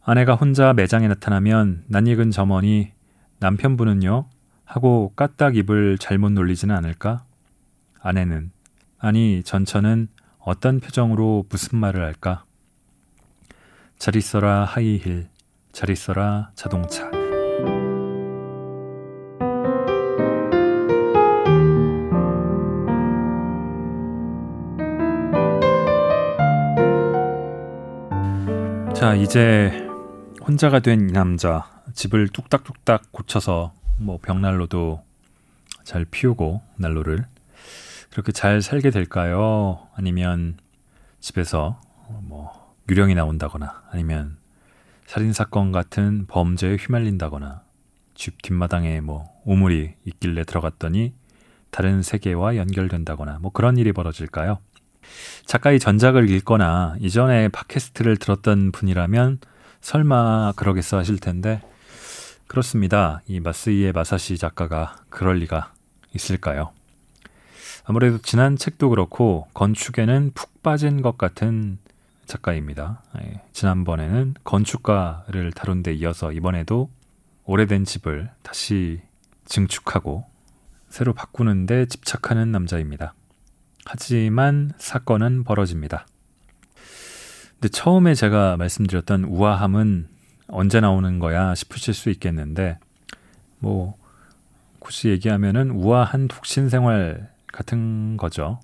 아내가 0.07 0.35
혼자 0.35 0.75
매장에 0.75 1.09
나타나면 1.09 1.85
낯익은 1.87 2.31
점원이 2.31 2.93
남편분은요? 3.39 4.27
하고 4.67 5.13
까딱 5.17 5.57
입을 5.57 5.97
잘못 5.97 6.31
놀리지는 6.33 6.75
않을까? 6.75 7.25
아내는 8.01 8.51
아니 8.99 9.43
전처는 9.43 10.09
어떤 10.39 10.81
표정으로 10.81 11.47
무슨 11.49 11.79
말을 11.79 12.03
할까? 12.03 12.45
잘 13.99 14.15
있어라 14.17 14.67
하이힐, 14.67 15.29
잘 15.73 15.89
있어라 15.89 16.51
자동차. 16.55 17.11
자, 28.93 29.15
이제 29.15 29.85
혼자가 30.47 30.81
된 30.81 31.09
이 31.09 31.13
남자 31.13 31.65
집을 31.95 32.29
뚝딱뚝딱 32.29 33.13
고쳐서 33.13 33.73
뭐 33.99 34.19
벽난로도 34.19 35.03
잘 35.85 36.05
피우고 36.05 36.61
난로를 36.77 37.25
그렇게 38.11 38.31
잘 38.33 38.61
살게 38.63 38.91
될까요? 38.91 39.89
아니면 39.95 40.59
집에서 41.21 41.81
뭐 42.21 42.75
유령이 42.91 43.15
나온다거나 43.15 43.83
아니면 43.91 44.37
살인 45.07 45.33
사건 45.33 45.73
같은 45.73 46.27
범죄에 46.27 46.77
휘말린다거나 46.77 47.63
집 48.15 48.43
뒷마당에 48.43 49.01
뭐 49.01 49.25
우물이 49.45 49.95
있길래 50.05 50.45
들어갔더니 50.45 51.15
다른 51.71 52.03
세계와 52.03 52.57
연결된다거나 52.57 53.39
뭐 53.41 53.51
그런 53.51 53.79
일이 53.79 53.93
벌어질까요? 53.93 54.59
작가의 55.47 55.81
전작을 55.81 56.31
읽거나 56.31 56.97
이전에 57.01 57.49
팟캐스트를 57.49 58.17
들었던 58.17 58.73
분이라면 58.73 59.41
설마 59.85 60.55
그러겠어 60.57 60.97
하실 60.97 61.19
텐데 61.19 61.61
그렇습니다. 62.47 63.21
이 63.27 63.39
마스이의 63.39 63.93
마사시 63.93 64.39
작가가 64.39 64.97
그럴 65.11 65.37
리가 65.41 65.75
있을까요? 66.15 66.73
아무래도 67.85 68.17
지난 68.17 68.57
책도 68.57 68.89
그렇고 68.89 69.47
건축에는 69.53 70.31
푹 70.35 70.63
빠진 70.63 71.03
것 71.03 71.19
같은 71.19 71.77
작가입니다. 72.25 73.03
예, 73.21 73.43
지난번에는 73.53 74.37
건축가를 74.43 75.53
다룬 75.53 75.83
데 75.83 75.93
이어서 75.93 76.33
이번에도 76.33 76.89
오래된 77.45 77.85
집을 77.85 78.31
다시 78.43 79.03
증축하고 79.45 80.25
새로 80.89 81.13
바꾸는데 81.13 81.85
집착하는 81.87 82.51
남자입니다. 82.51 83.13
하지만 83.85 84.73
사건은 84.79 85.45
벌어집니다. 85.45 86.07
근데 87.55 87.69
처음에 87.69 88.15
제가 88.15 88.57
말씀드렸던 88.57 89.25
우아함은 89.25 90.09
언제 90.49 90.81
나오는 90.81 91.19
거야 91.19 91.55
싶으실 91.55 91.95
수 91.95 92.11
있겠는데 92.11 92.79
뭐 93.59 93.97
굳이 94.79 95.09
얘기하면은 95.09 95.71
우아한 95.71 96.29
독신 96.29 96.69
생활 96.69 97.31
같은 97.47 98.17
거죠. 98.17 98.61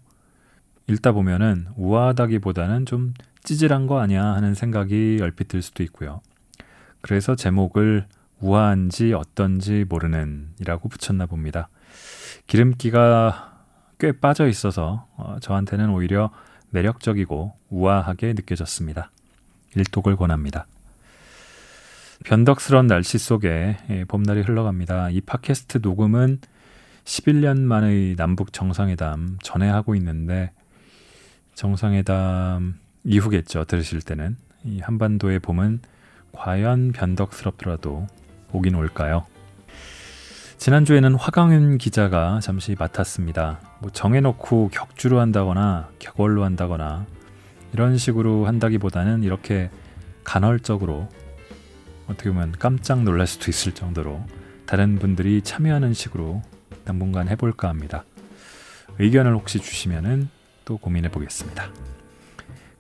읽다 0.86 1.12
보면은 1.12 1.68
우아하다기보다는 1.76 2.84
좀 2.84 3.14
찌질한 3.43 3.86
거 3.86 4.01
아니야 4.01 4.24
하는 4.24 4.55
생각이 4.55 5.18
얼핏 5.22 5.49
들 5.49 5.62
수도 5.62 5.82
있고요. 5.84 6.20
그래서 7.01 7.34
제목을 7.34 8.07
우아한지 8.41 9.14
어떤지 9.14 9.84
모르는 9.88 10.49
이라고 10.61 10.88
붙였나 10.88 11.26
봅니다. 11.26 11.68
기름기가 12.47 13.64
꽤 13.99 14.12
빠져 14.12 14.47
있어서 14.49 15.07
어, 15.16 15.36
저한테는 15.41 15.91
오히려 15.91 16.30
매력적이고 16.70 17.52
우아하게 17.68 18.34
느껴졌습니다. 18.34 19.10
일독을 19.74 20.16
권합니다. 20.16 20.66
변덕스런 22.24 22.86
날씨 22.86 23.18
속에 23.18 23.78
예, 23.88 24.04
봄날이 24.04 24.42
흘러갑니다. 24.42 25.10
이 25.10 25.20
팟캐스트 25.20 25.78
녹음은 25.82 26.40
11년 27.04 27.60
만의 27.60 28.16
남북 28.16 28.52
정상회담 28.52 29.38
전에 29.42 29.68
하고 29.68 29.94
있는데 29.94 30.52
정상회담 31.54 32.78
이후겠죠. 33.04 33.64
들으실 33.64 34.02
때는 34.02 34.36
이 34.64 34.80
한반도의 34.80 35.38
봄은 35.40 35.80
과연 36.32 36.92
변덕스럽더라도 36.92 38.06
오긴 38.52 38.74
올까요? 38.74 39.26
지난주에는 40.58 41.14
화강윤 41.14 41.78
기자가 41.78 42.40
잠시 42.40 42.76
맡았습니다. 42.78 43.69
뭐 43.81 43.91
정해놓고 43.91 44.68
격주로 44.68 45.20
한다거나 45.20 45.91
격월로 45.99 46.45
한다거나 46.45 47.07
이런 47.72 47.99
식으로 47.99 48.47
한다기보다는 48.47 49.22
이렇게 49.22 49.70
간헐적으로 50.24 51.09
어떻게 52.07 52.31
보면 52.31 52.53
깜짝 52.59 53.03
놀랄 53.03 53.26
수도 53.26 53.51
있을 53.51 53.72
정도로 53.72 54.24
다른 54.66 54.99
분들이 54.99 55.43
참여하는 55.43 55.95
식으로 55.95 56.43
당분간 56.85 57.28
해볼까 57.28 57.68
합니다. 57.68 58.05
의견을 58.99 59.35
혹시 59.35 59.61
주시면은 59.61 60.28
또 60.64 60.76
고민해 60.76 61.11
보겠습니다. 61.11 61.70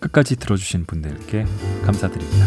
끝까지 0.00 0.36
들어주신 0.36 0.86
분들께 0.86 1.46
감사드립니다. 1.84 2.46